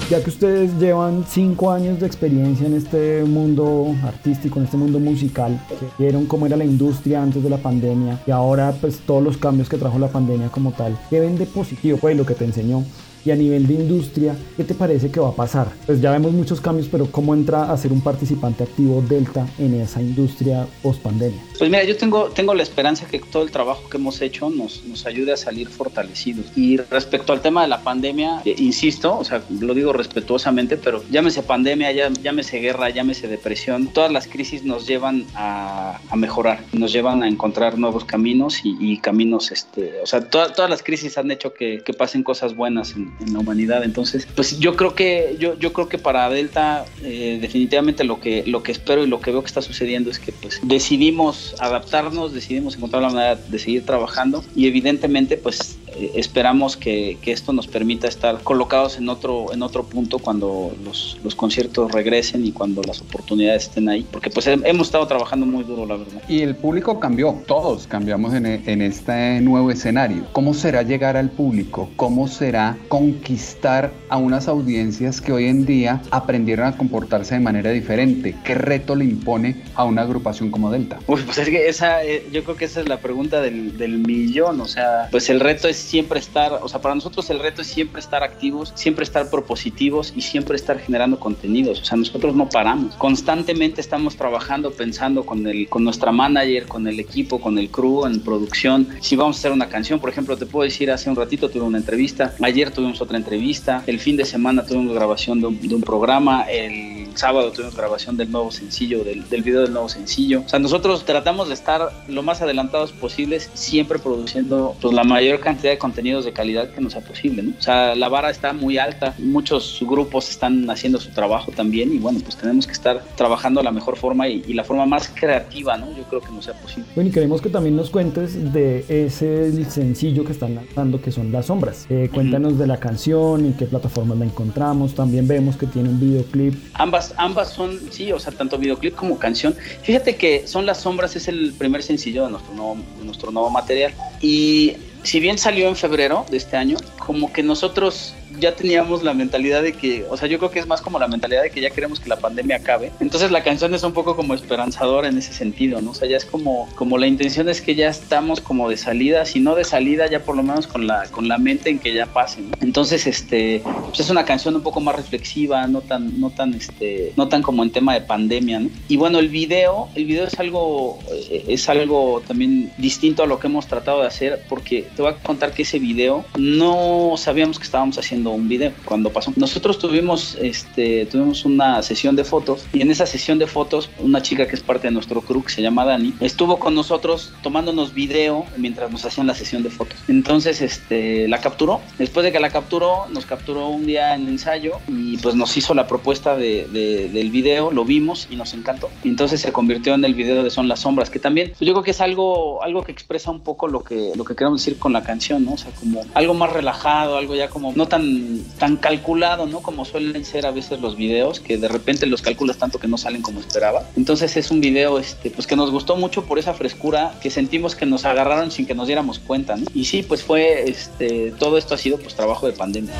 Ya 0.08 0.22
que 0.22 0.30
ustedes 0.30 0.72
llevan 0.78 1.24
cinco 1.28 1.72
años 1.72 1.98
de 1.98 2.06
experiencia 2.06 2.64
en 2.66 2.74
este 2.74 3.24
mundo 3.24 3.92
artístico, 4.04 4.60
en 4.60 4.66
este 4.66 4.76
mundo 4.76 5.00
musical, 5.00 5.60
vieron 5.98 6.26
cómo 6.26 6.46
era 6.46 6.56
la 6.56 6.64
industria 6.64 7.20
antes 7.20 7.42
de 7.42 7.50
la 7.50 7.56
pandemia 7.56 8.20
y 8.24 8.30
ahora 8.30 8.72
pues 8.80 9.00
todos 9.00 9.22
los 9.22 9.36
cambios 9.36 9.68
que 9.68 9.78
trajo 9.78 9.98
la 9.98 10.06
pandemia 10.06 10.48
como 10.48 10.70
tal, 10.70 10.96
¿qué 11.10 11.18
ven 11.18 11.36
de 11.36 11.46
positivo? 11.46 11.98
Pues 12.00 12.16
lo 12.16 12.24
que 12.24 12.34
te 12.34 12.44
enseñó 12.44 12.84
y 13.26 13.32
a 13.32 13.36
nivel 13.36 13.66
de 13.66 13.74
industria, 13.74 14.36
¿qué 14.56 14.62
te 14.62 14.74
parece 14.74 15.10
que 15.10 15.18
va 15.18 15.30
a 15.30 15.34
pasar? 15.34 15.66
Pues 15.84 16.00
ya 16.00 16.12
vemos 16.12 16.32
muchos 16.32 16.60
cambios, 16.60 16.88
pero 16.88 17.10
¿cómo 17.10 17.34
entra 17.34 17.72
a 17.72 17.76
ser 17.76 17.92
un 17.92 18.00
participante 18.00 18.62
activo 18.62 19.02
Delta 19.02 19.46
en 19.58 19.80
esa 19.80 20.00
industria 20.00 20.66
post 20.80 21.02
pandemia? 21.02 21.42
Pues 21.58 21.68
mira, 21.68 21.82
yo 21.82 21.96
tengo, 21.96 22.26
tengo 22.26 22.54
la 22.54 22.62
esperanza 22.62 23.06
que 23.06 23.18
todo 23.18 23.42
el 23.42 23.50
trabajo 23.50 23.88
que 23.88 23.96
hemos 23.96 24.20
hecho 24.22 24.48
nos, 24.48 24.84
nos 24.84 25.06
ayude 25.06 25.32
a 25.32 25.36
salir 25.36 25.68
fortalecidos. 25.68 26.46
Y 26.54 26.76
respecto 26.76 27.32
al 27.32 27.40
tema 27.40 27.62
de 27.62 27.68
la 27.68 27.80
pandemia, 27.80 28.42
eh, 28.44 28.54
insisto, 28.58 29.18
o 29.18 29.24
sea, 29.24 29.42
lo 29.58 29.74
digo 29.74 29.92
respetuosamente, 29.92 30.76
pero 30.76 31.02
llámese 31.10 31.42
pandemia, 31.42 31.90
llámese 31.92 32.58
guerra, 32.58 32.90
llámese 32.90 33.26
depresión, 33.26 33.88
todas 33.88 34.12
las 34.12 34.28
crisis 34.28 34.62
nos 34.62 34.86
llevan 34.86 35.26
a, 35.34 35.98
a 36.08 36.16
mejorar, 36.16 36.62
nos 36.72 36.92
llevan 36.92 37.24
a 37.24 37.28
encontrar 37.28 37.76
nuevos 37.76 38.04
caminos 38.04 38.60
y, 38.62 38.98
caminos, 38.98 39.50
este, 39.50 40.00
o 40.00 40.06
sea, 40.06 40.20
todas 40.28 40.70
las 40.70 40.82
crisis 40.82 41.18
han 41.18 41.30
hecho 41.30 41.52
que, 41.52 41.82
que 41.84 41.92
pasen 41.92 42.22
cosas 42.22 42.54
buenas 42.54 42.92
en, 42.92 43.15
en 43.18 43.32
la 43.32 43.40
humanidad. 43.40 43.84
Entonces, 43.84 44.26
pues 44.34 44.58
yo 44.58 44.76
creo 44.76 44.94
que 44.94 45.36
yo, 45.38 45.58
yo 45.58 45.72
creo 45.72 45.88
que 45.88 45.98
para 45.98 46.28
Delta 46.28 46.84
eh, 47.02 47.38
definitivamente 47.40 48.04
lo 48.04 48.20
que 48.20 48.44
lo 48.46 48.62
que 48.62 48.72
espero 48.72 49.04
y 49.04 49.06
lo 49.06 49.20
que 49.20 49.30
veo 49.30 49.42
que 49.42 49.46
está 49.46 49.62
sucediendo 49.62 50.10
es 50.10 50.18
que 50.18 50.32
pues 50.32 50.60
decidimos 50.62 51.54
adaptarnos, 51.58 52.32
decidimos 52.32 52.76
encontrar 52.76 53.02
la 53.02 53.10
manera 53.10 53.36
de 53.36 53.58
seguir 53.58 53.84
trabajando 53.84 54.44
y 54.54 54.66
evidentemente 54.66 55.36
pues 55.36 55.78
esperamos 56.14 56.76
que, 56.76 57.18
que, 57.22 57.32
esto 57.32 57.52
nos 57.52 57.66
permita 57.66 58.08
estar 58.08 58.42
colocados 58.42 58.98
en 58.98 59.08
otro 59.08 59.52
en 59.52 59.62
otro 59.62 59.84
punto 59.84 60.18
cuando 60.18 60.72
los, 60.84 61.18
los, 61.22 61.34
conciertos 61.34 61.92
regresen 61.92 62.44
y 62.44 62.52
cuando 62.52 62.82
las 62.82 63.00
oportunidades 63.00 63.64
estén 63.64 63.88
ahí, 63.88 64.06
porque 64.10 64.30
pues 64.30 64.46
hemos 64.46 64.88
estado 64.88 65.06
trabajando 65.06 65.46
muy 65.46 65.64
duro, 65.64 65.86
la 65.86 65.96
verdad. 65.96 66.22
Y 66.28 66.40
el 66.40 66.56
público 66.56 66.98
cambió, 66.98 67.42
todos 67.46 67.86
cambiamos 67.86 68.34
en, 68.34 68.46
en 68.46 68.82
este 68.82 69.40
nuevo 69.40 69.70
escenario. 69.70 70.26
¿Cómo 70.32 70.54
será 70.54 70.82
llegar 70.82 71.16
al 71.16 71.30
público? 71.30 71.88
¿Cómo 71.96 72.28
será 72.28 72.76
conquistar 72.88 73.92
a 74.08 74.16
unas 74.16 74.48
audiencias 74.48 75.20
que 75.20 75.32
hoy 75.32 75.46
en 75.46 75.66
día 75.66 76.02
aprendieron 76.10 76.66
a 76.66 76.76
comportarse 76.76 77.34
de 77.34 77.40
manera 77.40 77.70
diferente? 77.70 78.34
¿Qué 78.44 78.54
reto 78.54 78.94
le 78.96 79.04
impone 79.04 79.62
a 79.74 79.84
una 79.84 80.02
agrupación 80.02 80.50
como 80.50 80.70
Delta? 80.70 80.98
Uy, 81.06 81.22
pues 81.24 81.38
es 81.38 81.48
que 81.48 81.68
esa, 81.68 82.04
eh, 82.04 82.26
yo 82.32 82.44
creo 82.44 82.56
que 82.56 82.64
esa 82.64 82.80
es 82.80 82.88
la 82.88 82.98
pregunta 82.98 83.40
del, 83.40 83.76
del 83.76 83.98
millón, 83.98 84.60
o 84.60 84.66
sea, 84.66 85.08
pues 85.10 85.28
el 85.30 85.40
reto 85.40 85.68
es 85.68 85.75
siempre 85.78 86.18
estar, 86.18 86.60
o 86.62 86.68
sea, 86.68 86.80
para 86.80 86.94
nosotros 86.94 87.28
el 87.30 87.38
reto 87.38 87.62
es 87.62 87.68
siempre 87.68 88.00
estar 88.00 88.22
activos, 88.22 88.72
siempre 88.74 89.04
estar 89.04 89.30
propositivos 89.30 90.12
y 90.16 90.22
siempre 90.22 90.56
estar 90.56 90.78
generando 90.78 91.18
contenidos. 91.18 91.80
O 91.80 91.84
sea, 91.84 91.96
nosotros 91.96 92.34
no 92.34 92.48
paramos. 92.48 92.94
Constantemente 92.96 93.80
estamos 93.80 94.16
trabajando, 94.16 94.70
pensando 94.72 95.24
con, 95.24 95.46
el, 95.46 95.68
con 95.68 95.84
nuestra 95.84 96.12
manager, 96.12 96.66
con 96.66 96.86
el 96.88 97.00
equipo, 97.00 97.40
con 97.40 97.58
el 97.58 97.70
crew 97.70 98.06
en 98.06 98.20
producción. 98.20 98.88
Si 99.00 99.16
vamos 99.16 99.36
a 99.36 99.38
hacer 99.40 99.52
una 99.52 99.68
canción, 99.68 100.00
por 100.00 100.10
ejemplo, 100.10 100.36
te 100.36 100.46
puedo 100.46 100.64
decir, 100.64 100.90
hace 100.90 101.10
un 101.10 101.16
ratito 101.16 101.48
tuve 101.48 101.62
una 101.62 101.78
entrevista, 101.78 102.34
ayer 102.42 102.70
tuvimos 102.70 103.00
otra 103.00 103.16
entrevista, 103.16 103.82
el 103.86 104.00
fin 104.00 104.16
de 104.16 104.24
semana 104.24 104.64
tuvimos 104.64 104.94
grabación 104.94 105.40
de 105.40 105.46
un, 105.46 105.60
de 105.60 105.74
un 105.74 105.82
programa, 105.82 106.42
el 106.42 107.16
sábado 107.16 107.50
tuvimos 107.50 107.74
grabación 107.74 108.16
del 108.16 108.30
nuevo 108.30 108.50
sencillo, 108.50 109.02
del, 109.04 109.28
del, 109.28 109.42
video 109.42 109.62
del 109.62 109.72
nuevo 109.72 109.88
sencillo. 109.88 110.42
O 110.44 110.48
sea, 110.48 110.58
nosotros 110.58 111.04
tratamos 111.04 111.48
de 111.48 111.54
estar 111.54 111.90
lo 112.08 112.22
más 112.22 112.42
adelantados 112.42 112.92
posibles, 112.92 113.50
siempre 113.54 113.98
produciendo 113.98 114.76
pues, 114.80 114.94
la 114.94 115.04
mayor 115.04 115.40
cantidad 115.40 115.65
de 115.70 115.78
contenidos 115.78 116.24
de 116.24 116.32
calidad 116.32 116.70
que 116.70 116.80
nos 116.80 116.92
sea 116.92 117.02
posible. 117.02 117.42
¿no? 117.42 117.52
O 117.58 117.62
sea, 117.62 117.94
la 117.94 118.08
vara 118.08 118.30
está 118.30 118.52
muy 118.52 118.78
alta, 118.78 119.14
muchos 119.18 119.78
grupos 119.82 120.30
están 120.30 120.68
haciendo 120.70 121.00
su 121.00 121.10
trabajo 121.10 121.52
también 121.52 121.92
y 121.92 121.98
bueno, 121.98 122.20
pues 122.22 122.36
tenemos 122.36 122.66
que 122.66 122.72
estar 122.72 123.02
trabajando 123.16 123.60
de 123.60 123.64
la 123.64 123.72
mejor 123.72 123.96
forma 123.96 124.28
y, 124.28 124.44
y 124.46 124.54
la 124.54 124.64
forma 124.64 124.86
más 124.86 125.10
creativa, 125.14 125.76
¿no? 125.76 125.86
Yo 125.96 126.04
creo 126.04 126.20
que 126.20 126.30
nos 126.32 126.44
sea 126.44 126.54
posible. 126.54 126.88
Bueno, 126.94 127.10
y 127.10 127.12
queremos 127.12 127.40
que 127.40 127.48
también 127.48 127.76
nos 127.76 127.90
cuentes 127.90 128.52
de 128.52 128.84
ese 128.88 129.64
sencillo 129.70 130.24
que 130.24 130.32
están 130.32 130.54
lanzando, 130.54 131.00
que 131.00 131.10
son 131.10 131.32
Las 131.32 131.46
Sombras. 131.46 131.86
Eh, 131.88 132.10
cuéntanos 132.12 132.52
uh 132.52 132.56
-huh. 132.56 132.58
de 132.58 132.66
la 132.66 132.78
canción 132.78 133.46
y 133.46 133.52
qué 133.52 133.66
plataformas 133.66 134.18
la 134.18 134.24
encontramos. 134.24 134.94
También 134.94 135.26
vemos 135.26 135.56
que 135.56 135.66
tiene 135.66 135.88
un 135.88 136.00
videoclip. 136.00 136.54
Ambas 136.74 137.14
ambas, 137.16 137.50
son, 137.52 137.78
sí, 137.90 138.12
o 138.12 138.18
sea, 138.18 138.32
tanto 138.32 138.58
videoclip 138.58 138.94
como 138.94 139.18
canción. 139.18 139.54
Fíjate 139.82 140.16
que 140.16 140.46
Son 140.46 140.66
las 140.66 140.80
Sombras 140.80 141.16
es 141.16 141.28
el 141.28 141.52
primer 141.52 141.82
sencillo 141.82 142.24
de 142.24 142.30
nuestro 142.30 142.54
nuevo, 142.54 142.76
de 142.98 143.04
nuestro 143.04 143.30
nuevo 143.30 143.50
material. 143.50 143.92
Y 144.20 144.74
si 145.06 145.20
bien 145.20 145.38
salió 145.38 145.68
en 145.68 145.76
febrero 145.76 146.26
de 146.30 146.36
este 146.36 146.56
año, 146.56 146.76
como 146.98 147.32
que 147.32 147.44
nosotros 147.44 148.12
ya 148.38 148.54
teníamos 148.54 149.02
la 149.02 149.14
mentalidad 149.14 149.62
de 149.62 149.72
que, 149.72 150.06
o 150.08 150.16
sea, 150.16 150.28
yo 150.28 150.38
creo 150.38 150.50
que 150.50 150.58
es 150.58 150.66
más 150.66 150.80
como 150.80 150.98
la 150.98 151.08
mentalidad 151.08 151.42
de 151.42 151.50
que 151.50 151.60
ya 151.60 151.70
queremos 151.70 152.00
que 152.00 152.08
la 152.08 152.16
pandemia 152.16 152.56
acabe. 152.56 152.92
Entonces 153.00 153.30
la 153.30 153.42
canción 153.42 153.74
es 153.74 153.82
un 153.82 153.92
poco 153.92 154.16
como 154.16 154.34
esperanzadora 154.34 155.08
en 155.08 155.18
ese 155.18 155.32
sentido, 155.32 155.80
¿no? 155.80 155.90
O 155.90 155.94
sea, 155.94 156.08
ya 156.08 156.16
es 156.16 156.24
como, 156.24 156.68
como 156.74 156.98
la 156.98 157.06
intención 157.06 157.48
es 157.48 157.60
que 157.60 157.74
ya 157.74 157.88
estamos 157.88 158.40
como 158.40 158.68
de 158.68 158.76
salida, 158.76 159.24
si 159.24 159.40
no 159.40 159.54
de 159.54 159.64
salida, 159.64 160.08
ya 160.08 160.20
por 160.20 160.36
lo 160.36 160.42
menos 160.42 160.66
con 160.66 160.86
la, 160.86 161.04
con 161.10 161.28
la 161.28 161.38
mente 161.38 161.70
en 161.70 161.78
que 161.78 161.92
ya 161.92 162.06
pase. 162.06 162.42
Entonces, 162.60 163.06
este, 163.06 163.62
pues 163.86 164.00
es 164.00 164.10
una 164.10 164.24
canción 164.24 164.54
un 164.56 164.62
poco 164.62 164.80
más 164.80 164.96
reflexiva, 164.96 165.66
no 165.66 165.80
tan, 165.80 166.20
no 166.20 166.30
tan, 166.30 166.54
este, 166.54 167.12
no 167.16 167.28
tan 167.28 167.42
como 167.42 167.62
en 167.62 167.70
tema 167.70 167.94
de 167.94 168.00
pandemia, 168.00 168.60
¿no? 168.60 168.70
Y 168.88 168.96
bueno, 168.96 169.18
el 169.18 169.28
video, 169.28 169.88
el 169.94 170.04
video 170.04 170.24
es 170.24 170.38
algo, 170.38 170.98
es 171.30 171.68
algo 171.68 172.22
también 172.26 172.72
distinto 172.78 173.22
a 173.22 173.26
lo 173.26 173.38
que 173.38 173.46
hemos 173.46 173.66
tratado 173.66 174.00
de 174.00 174.06
hacer, 174.06 174.42
porque 174.48 174.86
te 174.94 175.02
voy 175.02 175.12
a 175.12 175.16
contar 175.16 175.52
que 175.52 175.62
ese 175.62 175.78
video 175.78 176.24
no 176.38 177.14
sabíamos 177.16 177.58
que 177.58 177.64
estábamos 177.64 177.98
haciendo 177.98 178.25
un 178.30 178.48
video 178.48 178.72
cuando 178.84 179.10
pasó. 179.10 179.32
Nosotros 179.36 179.78
tuvimos, 179.78 180.36
este, 180.40 181.06
tuvimos 181.06 181.44
una 181.44 181.82
sesión 181.82 182.16
de 182.16 182.24
fotos 182.24 182.66
y 182.72 182.82
en 182.82 182.90
esa 182.90 183.06
sesión 183.06 183.38
de 183.38 183.46
fotos 183.46 183.90
una 183.98 184.22
chica 184.22 184.46
que 184.46 184.54
es 184.54 184.62
parte 184.62 184.88
de 184.88 184.92
nuestro 184.92 185.20
crew 185.20 185.42
que 185.42 185.52
se 185.52 185.62
llama 185.62 185.84
Dani 185.84 186.14
estuvo 186.20 186.58
con 186.58 186.74
nosotros 186.74 187.32
tomándonos 187.42 187.94
video 187.94 188.44
mientras 188.56 188.90
nos 188.90 189.04
hacían 189.04 189.26
la 189.26 189.34
sesión 189.34 189.62
de 189.62 189.70
fotos. 189.70 189.96
Entonces, 190.08 190.60
este, 190.60 191.28
la 191.28 191.40
capturó. 191.40 191.80
Después 191.98 192.24
de 192.24 192.32
que 192.32 192.40
la 192.40 192.50
capturó, 192.50 193.06
nos 193.10 193.26
capturó 193.26 193.68
un 193.68 193.86
día 193.86 194.14
en 194.14 194.22
el 194.22 194.28
ensayo 194.28 194.78
y 194.88 195.16
pues 195.18 195.34
nos 195.34 195.56
hizo 195.56 195.74
la 195.74 195.86
propuesta 195.86 196.36
de, 196.36 196.66
de, 196.66 197.08
del 197.08 197.30
video, 197.30 197.70
lo 197.70 197.84
vimos 197.84 198.28
y 198.30 198.36
nos 198.36 198.54
encantó. 198.54 198.90
Entonces 199.04 199.40
se 199.40 199.52
convirtió 199.52 199.94
en 199.94 200.04
el 200.04 200.14
video 200.14 200.42
de 200.42 200.50
Son 200.50 200.68
las 200.68 200.80
sombras, 200.80 201.10
que 201.10 201.18
también 201.18 201.50
pues 201.50 201.66
yo 201.66 201.72
creo 201.72 201.82
que 201.82 201.90
es 201.90 202.00
algo, 202.00 202.62
algo 202.62 202.82
que 202.82 202.92
expresa 202.92 203.30
un 203.30 203.40
poco 203.40 203.68
lo 203.68 203.82
que, 203.82 204.12
lo 204.14 204.24
que 204.24 204.34
queremos 204.34 204.60
decir 204.60 204.78
con 204.78 204.92
la 204.92 205.02
canción, 205.02 205.44
¿no? 205.44 205.54
O 205.54 205.58
sea, 205.58 205.70
como 205.72 206.04
algo 206.14 206.34
más 206.34 206.52
relajado, 206.52 207.16
algo 207.16 207.34
ya 207.34 207.48
como 207.48 207.72
no 207.74 207.86
tan 207.86 208.15
tan 208.58 208.76
calculado, 208.76 209.46
¿no? 209.46 209.60
Como 209.60 209.84
suelen 209.84 210.24
ser 210.24 210.46
a 210.46 210.50
veces 210.50 210.80
los 210.80 210.96
videos, 210.96 211.40
que 211.40 211.58
de 211.58 211.68
repente 211.68 212.06
los 212.06 212.22
calculas 212.22 212.56
tanto 212.58 212.78
que 212.78 212.88
no 212.88 212.98
salen 212.98 213.22
como 213.22 213.40
esperaba. 213.40 213.84
Entonces 213.96 214.36
es 214.36 214.50
un 214.50 214.60
video 214.60 214.98
este, 214.98 215.30
pues 215.30 215.46
que 215.46 215.56
nos 215.56 215.70
gustó 215.70 215.96
mucho 215.96 216.24
por 216.24 216.38
esa 216.38 216.54
frescura 216.54 217.14
que 217.20 217.30
sentimos 217.30 217.74
que 217.74 217.86
nos 217.86 218.04
agarraron 218.04 218.50
sin 218.50 218.66
que 218.66 218.74
nos 218.74 218.86
diéramos 218.86 219.18
cuenta, 219.18 219.56
¿no? 219.56 219.66
Y 219.74 219.84
sí, 219.84 220.02
pues 220.02 220.22
fue, 220.22 220.68
este, 220.68 221.32
todo 221.38 221.58
esto 221.58 221.74
ha 221.74 221.78
sido 221.78 221.98
pues 221.98 222.14
trabajo 222.14 222.46
de 222.46 222.52
pandemia. 222.52 222.94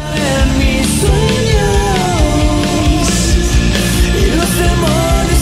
un 4.58 5.35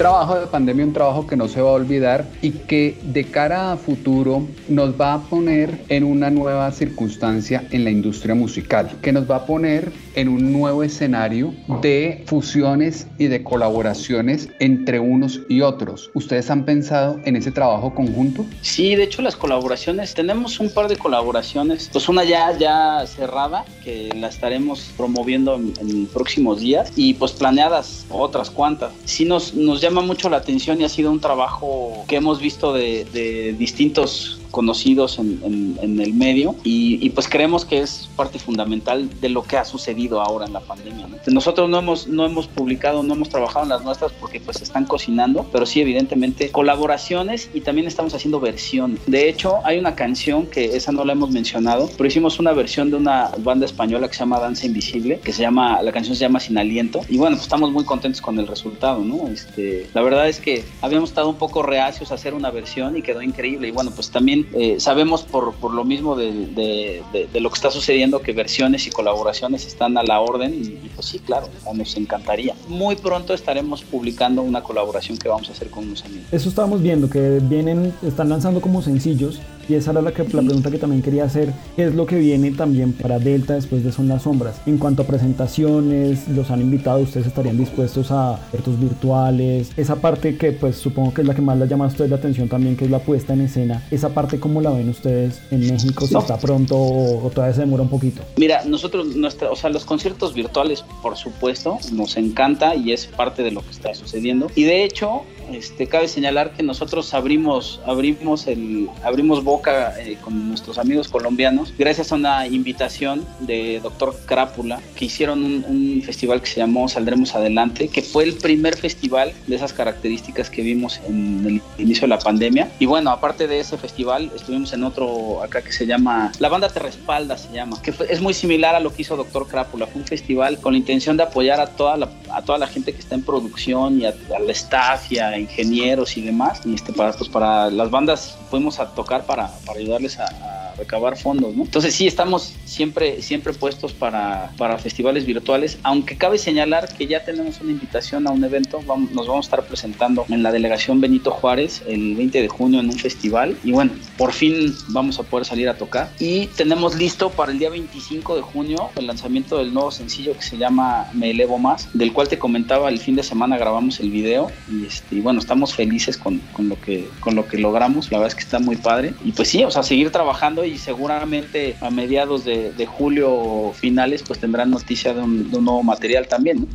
trabajo 0.00 0.40
de 0.40 0.46
pandemia, 0.46 0.86
un 0.86 0.94
trabajo 0.94 1.26
que 1.26 1.36
no 1.36 1.46
se 1.46 1.60
va 1.60 1.68
a 1.68 1.74
olvidar 1.74 2.24
y 2.40 2.52
que 2.52 2.96
de 3.02 3.24
cara 3.24 3.72
a 3.72 3.76
futuro 3.76 4.46
nos 4.66 4.98
va 4.98 5.12
a 5.12 5.20
poner 5.20 5.78
en 5.90 6.04
una 6.04 6.30
nueva 6.30 6.72
circunstancia 6.72 7.64
en 7.70 7.84
la 7.84 7.90
industria 7.90 8.34
musical, 8.34 8.90
que 9.02 9.12
nos 9.12 9.30
va 9.30 9.36
a 9.36 9.44
poner 9.44 9.92
en 10.14 10.30
un 10.30 10.54
nuevo 10.54 10.82
escenario 10.82 11.52
de 11.82 12.24
fusiones 12.24 13.08
y 13.18 13.26
de 13.26 13.44
colaboraciones 13.44 14.48
entre 14.58 15.00
unos 15.00 15.42
y 15.50 15.60
otros. 15.60 16.10
¿Ustedes 16.14 16.50
han 16.50 16.64
pensado 16.64 17.20
en 17.26 17.36
ese 17.36 17.52
trabajo 17.52 17.94
conjunto? 17.94 18.46
Sí, 18.62 18.94
de 18.96 19.02
hecho 19.02 19.20
las 19.20 19.36
colaboraciones, 19.36 20.14
tenemos 20.14 20.60
un 20.60 20.70
par 20.70 20.88
de 20.88 20.96
colaboraciones, 20.96 21.90
pues 21.92 22.08
una 22.08 22.24
ya, 22.24 22.56
ya 22.56 23.06
cerrada, 23.06 23.66
que 23.84 24.08
la 24.16 24.28
estaremos 24.28 24.90
promoviendo 24.96 25.56
en, 25.56 25.74
en 25.78 26.06
próximos 26.06 26.60
días, 26.60 26.90
y 26.96 27.12
pues 27.12 27.32
planeadas 27.32 28.06
otras 28.08 28.48
cuantas. 28.48 28.92
Sí 29.04 29.26
nos, 29.26 29.52
nos 29.52 29.82
llama 29.82 29.89
mucho 29.90 30.28
la 30.28 30.38
atención 30.38 30.80
y 30.80 30.84
ha 30.84 30.88
sido 30.88 31.10
un 31.10 31.20
trabajo 31.20 32.04
que 32.08 32.16
hemos 32.16 32.40
visto 32.40 32.72
de, 32.72 33.04
de 33.12 33.54
distintos 33.58 34.39
conocidos 34.50 35.18
en, 35.18 35.78
el 35.80 36.14
medio 36.14 36.54
y, 36.64 37.10
pues 37.10 37.28
creemos 37.28 37.64
que 37.64 37.80
es 37.80 38.08
parte 38.16 38.38
fundamental 38.38 39.08
de 39.20 39.28
lo 39.28 39.42
que 39.42 39.56
ha 39.56 39.64
sucedido 39.64 40.20
ahora 40.20 40.46
en 40.46 40.52
la 40.52 40.60
pandemia. 40.60 41.08
Nosotros 41.26 41.68
no 41.68 41.78
hemos, 41.78 42.06
no 42.06 42.24
hemos 42.24 42.46
publicado, 42.46 43.02
no 43.02 43.14
hemos 43.14 43.28
trabajado 43.28 43.64
en 43.64 43.70
las 43.70 43.84
nuestras 43.84 44.12
porque 44.12 44.40
pues 44.40 44.60
están 44.62 44.84
cocinando, 44.84 45.46
pero 45.52 45.66
sí 45.66 45.80
evidentemente 45.80 46.50
colaboraciones 46.50 47.50
y 47.54 47.60
también 47.60 47.86
estamos 47.86 48.14
haciendo 48.14 48.40
versión. 48.40 48.98
De 49.06 49.28
hecho, 49.28 49.58
hay 49.64 49.78
una 49.78 49.94
canción 49.94 50.46
que 50.46 50.76
esa 50.76 50.92
no 50.92 51.04
la 51.04 51.12
hemos 51.12 51.30
mencionado, 51.30 51.90
pero 51.96 52.06
hicimos 52.06 52.38
una 52.38 52.52
versión 52.52 52.90
de 52.90 52.96
una 52.96 53.30
banda 53.38 53.66
española 53.66 54.08
que 54.08 54.14
se 54.14 54.20
llama 54.20 54.40
Danza 54.40 54.66
Invisible, 54.66 55.20
que 55.20 55.32
se 55.32 55.42
llama, 55.42 55.82
la 55.82 55.92
canción 55.92 56.16
se 56.16 56.22
llama 56.22 56.40
Sin 56.40 56.58
Aliento 56.58 57.00
y 57.08 57.18
bueno, 57.18 57.36
pues 57.36 57.44
estamos 57.44 57.70
muy 57.70 57.84
contentos 57.84 58.20
con 58.20 58.38
el 58.38 58.46
resultado, 58.46 59.00
¿no? 59.04 59.28
Este, 59.28 59.88
la 59.94 60.02
verdad 60.02 60.28
es 60.28 60.40
que 60.40 60.64
habíamos 60.80 61.10
estado 61.10 61.28
un 61.28 61.36
poco 61.36 61.62
reacios 61.62 62.10
a 62.12 62.14
hacer 62.14 62.34
una 62.34 62.50
versión 62.50 62.96
y 62.96 63.02
quedó 63.02 63.22
increíble 63.22 63.68
y 63.68 63.70
bueno, 63.70 63.90
pues 63.90 64.10
también 64.10 64.39
eh, 64.54 64.76
sabemos 64.78 65.22
por, 65.22 65.54
por 65.54 65.72
lo 65.72 65.84
mismo 65.84 66.16
de, 66.16 66.30
de, 66.32 67.40
lo 67.40 67.50
que 67.50 67.54
está 67.54 67.70
sucediendo 67.70 68.20
que 68.20 68.32
versiones 68.32 68.86
y 68.86 68.90
colaboraciones 68.90 69.66
están 69.66 69.96
a 69.96 70.02
la 70.02 70.20
orden 70.20 70.54
y, 70.54 70.88
pues 70.94 71.06
sí, 71.06 71.18
claro, 71.18 71.48
nos 71.74 71.96
encantaría. 71.96 72.54
Muy 72.68 72.96
pronto 72.96 73.34
estaremos 73.34 73.82
publicando 73.82 74.42
una 74.42 74.62
colaboración 74.62 75.18
que 75.18 75.28
vamos 75.28 75.48
a 75.48 75.52
hacer 75.52 75.70
con 75.70 75.84
unos 75.84 76.04
amigos. 76.04 76.26
Eso 76.32 76.48
estábamos 76.48 76.82
viendo, 76.82 77.08
que 77.08 77.40
vienen, 77.42 77.92
están 78.02 78.28
lanzando 78.28 78.60
como 78.60 78.82
sencillos 78.82 79.40
y 79.70 79.76
esa 79.76 79.92
era 79.92 80.02
la, 80.02 80.12
que, 80.12 80.24
la 80.24 80.42
pregunta 80.42 80.68
que 80.68 80.78
también 80.78 81.00
quería 81.00 81.24
hacer, 81.24 81.52
¿qué 81.76 81.84
es 81.84 81.94
lo 81.94 82.04
que 82.04 82.18
viene 82.18 82.50
también 82.50 82.92
para 82.92 83.20
Delta 83.20 83.54
después 83.54 83.84
de 83.84 83.92
Son 83.92 84.08
las 84.08 84.22
Sombras? 84.22 84.60
En 84.66 84.78
cuanto 84.78 85.02
a 85.02 85.06
presentaciones, 85.06 86.26
los 86.28 86.50
han 86.50 86.60
invitado, 86.60 86.98
ustedes 86.98 87.28
estarían 87.28 87.56
dispuestos 87.56 88.10
a 88.10 88.40
eventos 88.52 88.80
virtuales, 88.80 89.70
esa 89.76 89.96
parte 89.96 90.36
que 90.36 90.50
pues 90.50 90.74
supongo 90.74 91.14
que 91.14 91.20
es 91.20 91.28
la 91.28 91.36
que 91.36 91.42
más 91.42 91.56
le 91.56 91.68
llama 91.68 91.84
a 91.84 91.88
ustedes 91.88 92.10
la 92.10 92.16
atención 92.16 92.48
también, 92.48 92.76
que 92.76 92.86
es 92.86 92.90
la 92.90 92.98
puesta 92.98 93.32
en 93.32 93.42
escena, 93.42 93.86
esa 93.92 94.08
parte 94.08 94.40
cómo 94.40 94.60
la 94.60 94.70
ven 94.70 94.88
ustedes 94.88 95.40
en 95.52 95.60
México, 95.60 96.04
si 96.04 96.18
está 96.18 96.36
pronto 96.36 96.76
o, 96.76 97.30
todavía 97.32 97.54
se 97.54 97.60
demora 97.60 97.84
un 97.84 97.90
poquito. 97.90 98.22
Mira, 98.38 98.64
nosotros, 98.64 99.14
nuestra, 99.14 99.52
o 99.52 99.56
sea, 99.56 99.70
los 99.70 99.84
conciertos 99.84 100.34
virtuales, 100.34 100.84
por 101.00 101.16
supuesto, 101.16 101.78
nos 101.92 102.16
encanta 102.16 102.74
y 102.74 102.90
es 102.90 103.06
parte 103.06 103.44
de 103.44 103.52
lo 103.52 103.62
que 103.62 103.70
está 103.70 103.94
sucediendo. 103.94 104.50
Y 104.56 104.64
de 104.64 104.82
hecho, 104.82 105.22
este, 105.54 105.86
cabe 105.86 106.08
señalar 106.08 106.52
que 106.52 106.62
nosotros 106.62 107.12
abrimos, 107.14 107.80
abrimos, 107.86 108.46
el, 108.46 108.88
abrimos 109.02 109.44
boca 109.44 109.94
eh, 109.98 110.16
con 110.22 110.48
nuestros 110.48 110.78
amigos 110.78 111.08
colombianos 111.08 111.72
gracias 111.78 112.12
a 112.12 112.16
una 112.16 112.46
invitación 112.46 113.24
de 113.40 113.80
Doctor 113.82 114.16
Crápula 114.26 114.80
que 114.96 115.06
hicieron 115.06 115.42
un, 115.42 116.02
festival 116.04 116.40
que 116.40 116.46
se 116.46 116.60
llamó 116.60 116.88
Saldremos 116.88 117.34
Adelante, 117.34 117.88
que 117.88 118.02
fue 118.02 118.24
el 118.24 118.34
primer 118.34 118.76
festival 118.76 119.32
de 119.46 119.56
esas 119.56 119.72
características 119.72 120.48
que 120.48 120.62
vimos 120.62 121.00
en 121.06 121.44
el 121.46 121.82
inicio 121.82 122.02
de 122.02 122.08
la 122.08 122.18
pandemia. 122.18 122.70
Y 122.78 122.86
bueno, 122.86 123.10
aparte 123.10 123.46
de 123.46 123.60
ese 123.60 123.76
festival, 123.76 124.30
estuvimos 124.34 124.72
en 124.72 124.84
otro 124.84 125.42
acá 125.42 125.62
que 125.62 125.72
se 125.72 125.86
llama 125.86 126.32
La 126.38 126.48
Banda 126.48 126.68
Te 126.68 126.78
Respalda, 126.78 127.36
se 127.36 127.52
llama, 127.52 127.80
que 127.82 127.92
es 128.08 128.20
muy 128.20 128.34
similar 128.34 128.74
a 128.74 128.80
lo 128.80 128.94
que 128.94 129.02
hizo 129.02 129.16
Doctor 129.16 129.46
Crápula. 129.46 129.86
Fue 129.86 130.00
un 130.00 130.06
festival 130.06 130.58
con 130.58 130.72
la 130.72 130.78
intención 130.78 131.16
de 131.16 131.24
apoyar 131.24 131.60
a 131.60 131.66
toda 131.66 131.96
la, 131.96 132.08
a 132.32 132.42
toda 132.42 132.58
la 132.58 132.66
gente 132.66 132.92
que 132.92 133.00
está 133.00 133.14
en 133.14 133.22
producción 133.22 134.00
y 134.00 134.06
al 134.06 134.50
staff 134.50 135.10
y 135.10 135.18
a 135.18 135.39
ingenieros 135.40 136.16
y 136.16 136.22
demás. 136.22 136.60
Este, 136.66 136.92
para, 136.92 137.12
pues, 137.12 137.28
para 137.28 137.70
las 137.70 137.90
bandas 137.90 138.36
fuimos 138.50 138.78
a 138.80 138.86
tocar 138.94 139.24
para, 139.24 139.50
para 139.66 139.78
ayudarles 139.78 140.18
a, 140.18 140.69
recabar 140.76 141.16
fondos, 141.16 141.54
¿no? 141.56 141.64
Entonces 141.64 141.94
sí, 141.94 142.06
estamos 142.06 142.54
siempre, 142.64 143.22
siempre 143.22 143.52
puestos 143.52 143.92
para, 143.92 144.52
para 144.56 144.78
festivales 144.78 145.26
virtuales, 145.26 145.78
aunque 145.82 146.16
cabe 146.16 146.38
señalar 146.38 146.92
que 146.96 147.06
ya 147.06 147.24
tenemos 147.24 147.60
una 147.60 147.72
invitación 147.72 148.26
a 148.26 148.30
un 148.30 148.44
evento, 148.44 148.80
vamos, 148.86 149.10
nos 149.12 149.26
vamos 149.26 149.46
a 149.46 149.48
estar 149.48 149.66
presentando 149.66 150.24
en 150.28 150.42
la 150.42 150.52
delegación 150.52 151.00
Benito 151.00 151.30
Juárez 151.30 151.82
el 151.86 152.14
20 152.14 152.42
de 152.42 152.48
junio 152.48 152.80
en 152.80 152.86
un 152.86 152.98
festival 152.98 153.56
y 153.64 153.72
bueno, 153.72 153.92
por 154.16 154.32
fin 154.32 154.74
vamos 154.88 155.18
a 155.18 155.22
poder 155.22 155.46
salir 155.46 155.68
a 155.68 155.74
tocar 155.74 156.10
y 156.18 156.46
tenemos 156.48 156.96
listo 156.96 157.30
para 157.30 157.52
el 157.52 157.58
día 157.58 157.70
25 157.70 158.36
de 158.36 158.42
junio 158.42 158.90
el 158.96 159.06
lanzamiento 159.06 159.58
del 159.58 159.72
nuevo 159.72 159.90
sencillo 159.90 160.34
que 160.36 160.42
se 160.42 160.56
llama 160.56 161.08
Me 161.12 161.30
Elevo 161.30 161.58
Más, 161.58 161.88
del 161.94 162.12
cual 162.12 162.28
te 162.28 162.38
comentaba 162.38 162.88
el 162.88 162.98
fin 162.98 163.16
de 163.16 163.22
semana 163.22 163.58
grabamos 163.58 164.00
el 164.00 164.10
video 164.10 164.50
y, 164.70 164.86
este, 164.86 165.16
y 165.16 165.20
bueno, 165.20 165.40
estamos 165.40 165.74
felices 165.74 166.16
con, 166.16 166.38
con, 166.52 166.68
lo 166.68 166.80
que, 166.80 167.08
con 167.20 167.34
lo 167.34 167.46
que 167.46 167.58
logramos. 167.58 168.10
La 168.10 168.18
verdad 168.18 168.28
es 168.28 168.34
que 168.34 168.44
está 168.44 168.58
muy 168.58 168.76
padre. 168.76 169.14
Y 169.24 169.32
pues 169.32 169.48
sí, 169.48 169.64
o 169.64 169.70
sea, 169.70 169.82
seguir 169.82 170.10
trabajando 170.10 170.59
y 170.64 170.78
seguramente 170.78 171.76
a 171.80 171.90
mediados 171.90 172.44
de, 172.44 172.72
de 172.72 172.86
julio 172.86 173.72
finales 173.74 174.22
pues 174.26 174.38
tendrán 174.40 174.70
noticia 174.70 175.14
de 175.14 175.20
un, 175.20 175.50
de 175.50 175.58
un 175.58 175.64
nuevo 175.64 175.82
material 175.82 176.28
también. 176.28 176.68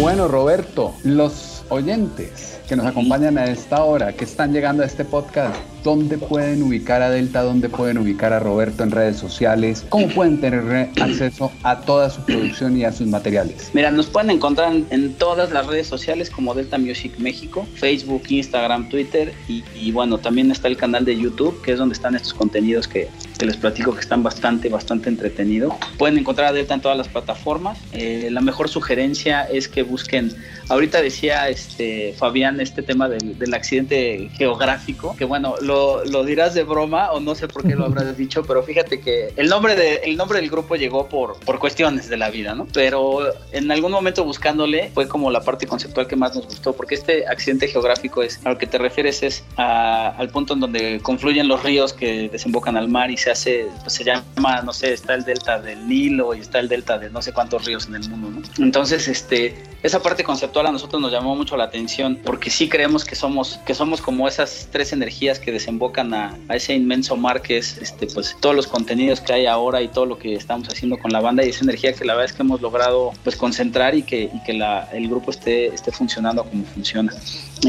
Bueno, 0.00 0.28
Roberto, 0.28 0.94
los 1.02 1.64
oyentes 1.68 2.59
que 2.70 2.76
nos 2.76 2.86
acompañan 2.86 3.36
a 3.36 3.46
esta 3.46 3.82
hora, 3.82 4.12
que 4.12 4.22
están 4.24 4.52
llegando 4.52 4.84
a 4.84 4.86
este 4.86 5.04
podcast, 5.04 5.56
¿dónde 5.82 6.18
pueden 6.18 6.62
ubicar 6.62 7.02
a 7.02 7.10
Delta? 7.10 7.42
¿Dónde 7.42 7.68
pueden 7.68 7.98
ubicar 7.98 8.32
a 8.32 8.38
Roberto 8.38 8.84
en 8.84 8.92
redes 8.92 9.16
sociales? 9.16 9.84
¿Cómo 9.88 10.06
pueden 10.06 10.40
tener 10.40 10.88
acceso 11.00 11.50
a 11.64 11.80
toda 11.80 12.10
su 12.10 12.24
producción 12.24 12.76
y 12.76 12.84
a 12.84 12.92
sus 12.92 13.08
materiales? 13.08 13.70
Mira, 13.72 13.90
nos 13.90 14.06
pueden 14.06 14.30
encontrar 14.30 14.72
en 14.90 15.14
todas 15.14 15.50
las 15.50 15.66
redes 15.66 15.88
sociales 15.88 16.30
como 16.30 16.54
Delta 16.54 16.78
Music 16.78 17.12
México, 17.18 17.66
Facebook, 17.74 18.22
Instagram, 18.28 18.88
Twitter 18.88 19.34
y, 19.48 19.90
bueno, 19.90 20.18
también 20.18 20.52
está 20.52 20.68
el 20.68 20.76
canal 20.76 21.04
de 21.04 21.16
YouTube, 21.16 21.60
que 21.62 21.72
es 21.72 21.78
donde 21.78 21.94
están 21.94 22.14
estos 22.14 22.34
contenidos 22.34 22.86
que, 22.86 23.08
les 23.40 23.56
platico 23.56 23.94
que 23.94 24.00
están 24.00 24.22
bastante, 24.22 24.68
bastante 24.68 25.08
entretenidos. 25.08 25.74
Pueden 25.98 26.18
encontrar 26.18 26.48
a 26.48 26.52
Delta 26.52 26.74
en 26.74 26.82
todas 26.82 26.98
las 26.98 27.08
plataformas. 27.08 27.78
Eh, 27.92 28.28
la 28.30 28.42
mejor 28.42 28.68
sugerencia 28.68 29.44
es 29.44 29.66
que 29.66 29.82
busquen, 29.82 30.30
ahorita 30.68 31.00
decía 31.00 31.48
este 31.48 32.14
Fabián, 32.18 32.59
este 32.60 32.82
tema 32.82 33.08
del, 33.08 33.38
del 33.38 33.54
accidente 33.54 34.30
geográfico, 34.34 35.14
que 35.16 35.24
bueno, 35.24 35.54
lo, 35.60 36.04
lo, 36.04 36.24
dirás 36.24 36.54
de 36.54 36.64
broma 36.64 37.10
o 37.12 37.20
no 37.20 37.34
sé 37.34 37.48
por 37.48 37.66
qué 37.66 37.74
lo 37.74 37.86
habrás 37.86 38.16
dicho, 38.16 38.42
pero 38.46 38.62
fíjate 38.62 39.00
que 39.00 39.32
el 39.36 39.48
nombre, 39.48 39.74
de, 39.74 39.96
el 40.04 40.16
nombre 40.16 40.40
del 40.40 40.50
grupo 40.50 40.76
llegó 40.76 41.08
por, 41.08 41.38
por 41.40 41.58
cuestiones 41.58 42.08
de 42.08 42.16
la 42.16 42.30
vida, 42.30 42.54
¿no? 42.54 42.66
Pero 42.72 43.20
en 43.52 43.70
algún 43.70 43.92
momento 43.92 44.24
buscándole 44.24 44.90
fue 44.94 45.08
como 45.08 45.30
la 45.30 45.42
parte 45.42 45.66
conceptual 45.66 46.06
que 46.06 46.16
más 46.16 46.34
nos 46.34 46.46
gustó, 46.46 46.72
porque 46.72 46.94
este 46.94 47.26
accidente 47.26 47.68
geográfico 47.68 48.22
es, 48.22 48.40
a 48.44 48.50
lo 48.50 48.58
que 48.58 48.66
te 48.66 48.78
refieres 48.78 49.22
es 49.22 49.44
al 49.56 50.28
punto 50.30 50.54
en 50.54 50.60
donde 50.60 51.00
confluyen 51.02 51.48
los 51.48 51.62
ríos 51.62 51.92
que 51.92 52.28
desembocan 52.28 52.76
al 52.76 52.88
mar 52.88 53.10
y 53.10 53.16
se 53.16 53.30
hace, 53.30 53.66
pues 53.82 53.94
se 53.94 54.04
llama, 54.04 54.62
no 54.62 54.72
sé, 54.72 54.92
está 54.92 55.14
el 55.14 55.24
delta 55.24 55.60
del 55.60 55.88
Nilo 55.88 56.34
y 56.34 56.40
está 56.40 56.58
el 56.58 56.68
delta 56.68 56.98
de 56.98 57.10
no 57.10 57.22
sé 57.22 57.32
cuántos 57.32 57.64
ríos 57.64 57.86
en 57.86 57.96
el 57.96 58.08
mundo, 58.08 58.30
¿no? 58.30 58.64
Entonces, 58.64 59.08
este, 59.08 59.56
esa 59.82 60.02
parte 60.02 60.24
conceptual 60.24 60.66
a 60.66 60.72
nosotros 60.72 61.00
nos 61.00 61.12
llamó 61.12 61.34
mucho 61.34 61.56
la 61.56 61.64
atención 61.64 62.18
porque 62.24 62.49
sí 62.50 62.68
creemos 62.68 63.04
que 63.04 63.14
somos, 63.14 63.58
que 63.64 63.74
somos 63.74 64.00
como 64.00 64.28
esas 64.28 64.68
tres 64.70 64.92
energías 64.92 65.38
que 65.38 65.52
desembocan 65.52 66.12
a, 66.14 66.38
ese 66.50 66.74
inmenso 66.74 67.16
mar 67.16 67.42
que 67.42 67.58
es 67.58 67.78
este, 67.78 68.06
pues, 68.06 68.36
todos 68.40 68.54
los 68.54 68.66
contenidos 68.66 69.20
que 69.20 69.32
hay 69.32 69.46
ahora 69.46 69.80
y 69.82 69.88
todo 69.88 70.06
lo 70.06 70.18
que 70.18 70.34
estamos 70.34 70.68
haciendo 70.68 70.98
con 70.98 71.12
la 71.12 71.20
banda 71.20 71.44
y 71.44 71.50
esa 71.50 71.64
energía 71.64 71.92
que 71.92 72.04
la 72.04 72.14
verdad 72.14 72.30
es 72.30 72.36
que 72.36 72.42
hemos 72.42 72.60
logrado 72.60 73.12
pues, 73.22 73.36
concentrar 73.36 73.94
y 73.94 74.02
que, 74.02 74.30
y 74.32 74.42
que 74.44 74.52
la, 74.52 74.88
el 74.92 75.08
grupo 75.08 75.30
esté, 75.30 75.66
esté 75.66 75.92
funcionando 75.92 76.44
como 76.44 76.64
funciona. 76.64 77.12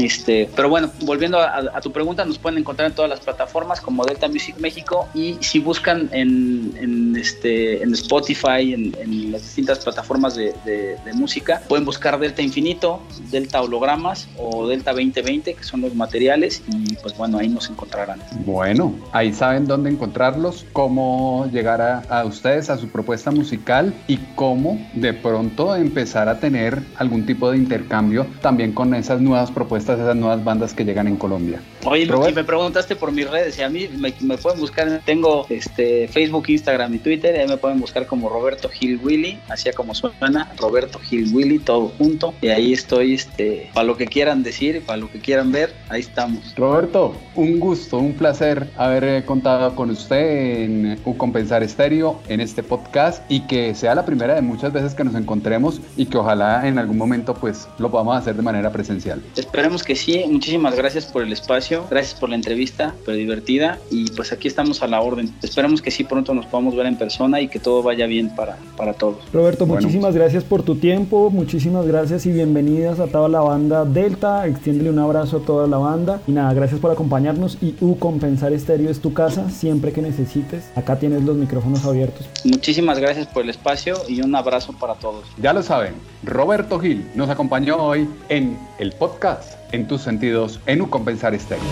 Este, 0.00 0.48
pero 0.56 0.70
bueno, 0.70 0.90
volviendo 1.02 1.38
a, 1.38 1.80
tu 1.82 1.92
pregunta, 1.92 2.24
nos 2.24 2.38
pueden 2.38 2.58
encontrar 2.58 2.88
en 2.88 2.94
todas 2.94 3.10
las 3.10 3.20
plataformas 3.20 3.80
como 3.80 4.04
Delta 4.04 4.26
Music 4.28 4.56
México 4.58 5.08
y 5.14 5.36
si 5.40 5.58
buscan 5.58 6.08
en, 6.12 6.72
en 6.80 7.14
este, 7.16 7.82
en 7.82 7.92
Spotify, 7.92 8.72
en, 8.72 9.32
las 9.32 9.42
distintas 9.42 9.80
plataformas 9.80 10.34
de, 10.34 10.54
de, 10.64 11.12
música, 11.12 11.62
pueden 11.68 11.84
buscar 11.84 12.18
Delta 12.18 12.40
Infinito, 12.40 13.02
Delta 13.30 13.60
Hologramas 13.60 14.28
o 14.38 14.61
Delta 14.68 14.92
2020, 14.92 15.54
que 15.54 15.64
son 15.64 15.80
los 15.80 15.94
materiales 15.94 16.62
y 16.68 16.94
pues 16.96 17.16
bueno, 17.16 17.38
ahí 17.38 17.48
nos 17.48 17.70
encontrarán. 17.70 18.20
Bueno, 18.44 18.94
ahí 19.12 19.32
saben 19.32 19.66
dónde 19.66 19.90
encontrarlos, 19.90 20.66
cómo 20.72 21.48
llegar 21.52 21.80
a, 21.80 22.00
a 22.08 22.24
ustedes, 22.24 22.70
a 22.70 22.78
su 22.78 22.88
propuesta 22.88 23.30
musical 23.30 23.94
y 24.08 24.18
cómo 24.34 24.78
de 24.94 25.12
pronto 25.12 25.74
empezar 25.74 26.28
a 26.28 26.38
tener 26.38 26.82
algún 26.96 27.26
tipo 27.26 27.50
de 27.50 27.58
intercambio 27.58 28.26
también 28.40 28.72
con 28.72 28.94
esas 28.94 29.20
nuevas 29.20 29.50
propuestas 29.50 29.98
esas 29.98 30.16
nuevas 30.16 30.42
bandas 30.44 30.74
que 30.74 30.84
llegan 30.84 31.08
en 31.08 31.16
Colombia. 31.16 31.60
Oye, 31.84 32.06
si 32.06 32.32
me 32.32 32.44
preguntaste 32.44 32.94
por 32.94 33.10
mis 33.10 33.28
redes 33.28 33.58
y 33.58 33.62
a 33.62 33.68
mí 33.68 33.88
me, 33.88 34.12
pueden 34.38 34.60
buscar, 34.60 35.00
tengo 35.04 35.46
este 35.48 36.06
Facebook, 36.08 36.44
Instagram 36.48 36.94
y 36.94 36.98
Twitter, 36.98 37.38
ahí 37.38 37.48
me 37.48 37.56
pueden 37.56 37.80
buscar 37.80 38.06
como 38.06 38.28
Roberto 38.28 38.68
Gil 38.68 39.00
Willy, 39.02 39.40
así 39.48 39.70
como 39.72 39.94
suena, 39.94 40.52
Roberto 40.58 41.00
Gil 41.00 41.34
Willy, 41.34 41.58
todo 41.58 41.88
junto, 41.98 42.34
y 42.40 42.48
ahí 42.48 42.72
estoy, 42.72 43.14
este, 43.14 43.70
para 43.74 43.84
lo 43.84 43.96
que 43.96 44.06
quieran 44.06 44.42
decir, 44.42 44.82
para 44.84 44.98
lo 44.98 45.10
que 45.10 45.18
quieran 45.18 45.50
ver, 45.50 45.74
ahí 45.88 46.00
estamos. 46.00 46.54
Roberto, 46.56 47.16
un 47.34 47.58
gusto, 47.58 47.98
un 47.98 48.14
placer 48.14 48.68
haber 48.76 49.24
contado 49.24 49.74
con 49.74 49.90
usted 49.90 50.62
en 50.62 51.00
Compensar 51.16 51.62
Estéreo, 51.62 52.20
en 52.28 52.40
este 52.40 52.62
podcast, 52.62 53.24
y 53.28 53.40
que 53.46 53.74
sea 53.74 53.94
la 53.94 54.04
primera 54.04 54.34
de 54.34 54.42
muchas 54.42 54.72
veces 54.72 54.94
que 54.94 55.02
nos 55.02 55.14
encontremos 55.14 55.80
y 55.96 56.06
que 56.06 56.16
ojalá 56.16 56.66
en 56.66 56.78
algún 56.78 56.96
momento 56.96 57.34
pues 57.34 57.68
lo 57.78 57.90
podamos 57.90 58.16
hacer 58.16 58.36
de 58.36 58.42
manera 58.42 58.70
presencial. 58.70 59.20
Esperemos 59.36 59.82
que 59.82 59.96
sí, 59.96 60.24
muchísimas 60.28 60.76
gracias 60.76 61.06
por 61.06 61.22
el 61.22 61.32
espacio 61.32 61.71
espacio, 61.72 61.86
gracias 61.90 62.18
por 62.18 62.28
la 62.28 62.36
entrevista, 62.36 62.94
pero 63.04 63.16
divertida 63.16 63.78
y 63.90 64.10
pues 64.12 64.32
aquí 64.32 64.48
estamos 64.48 64.82
a 64.82 64.86
la 64.86 65.00
orden. 65.00 65.32
Esperamos 65.42 65.82
que 65.82 65.90
sí 65.90 66.04
pronto 66.04 66.34
nos 66.34 66.46
podamos 66.46 66.76
ver 66.76 66.86
en 66.86 66.96
persona 66.96 67.40
y 67.40 67.48
que 67.48 67.58
todo 67.58 67.82
vaya 67.82 68.06
bien 68.06 68.34
para, 68.34 68.56
para 68.76 68.94
todos. 68.94 69.18
Roberto, 69.32 69.66
muchísimas 69.66 70.14
gracias 70.14 70.44
por 70.44 70.62
tu 70.62 70.76
tiempo, 70.76 71.30
muchísimas 71.30 71.86
gracias 71.86 72.26
y 72.26 72.32
bienvenidas 72.32 73.00
a 73.00 73.06
toda 73.06 73.28
la 73.28 73.40
banda 73.40 73.84
Delta, 73.84 74.46
extiéndele 74.46 74.90
un 74.90 74.98
abrazo 74.98 75.38
a 75.38 75.40
toda 75.40 75.66
la 75.66 75.78
banda 75.78 76.20
y 76.26 76.32
nada, 76.32 76.52
gracias 76.54 76.80
por 76.80 76.90
acompañarnos 76.90 77.58
y 77.60 77.74
U 77.80 77.96
Compensar 77.96 78.52
Estéreo 78.52 78.90
es 78.90 79.00
tu 79.00 79.12
casa, 79.12 79.50
siempre 79.50 79.92
que 79.92 80.02
necesites, 80.02 80.70
acá 80.76 80.98
tienes 80.98 81.22
los 81.22 81.36
micrófonos 81.36 81.84
abiertos. 81.84 82.28
Muchísimas 82.44 82.98
gracias 82.98 83.26
por 83.26 83.42
el 83.42 83.50
espacio 83.50 83.96
y 84.08 84.20
un 84.22 84.34
abrazo 84.34 84.74
para 84.78 84.94
todos. 84.94 85.24
Ya 85.40 85.52
lo 85.52 85.62
saben, 85.62 85.94
Roberto 86.24 86.78
Gil 86.78 87.06
nos 87.14 87.28
acompañó 87.30 87.76
hoy 87.76 88.08
en 88.28 88.58
el 88.78 88.92
podcast 88.92 89.61
En 89.72 89.88
tus 89.88 90.02
sentidos 90.02 90.60
en 90.66 90.82
U 90.82 90.90
Compensar 90.90 91.34
Estéreo. 91.34 91.64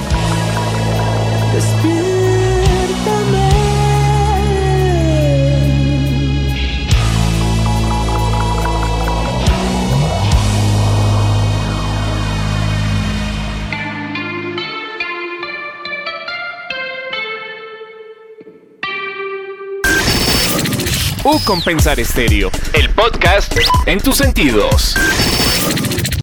U 21.22 21.38
Compensar 21.44 22.00
Estéreo, 22.00 22.50
el 22.72 22.88
podcast 22.90 23.54
en 23.86 24.00
tus 24.00 24.16
sentidos. 24.16 24.96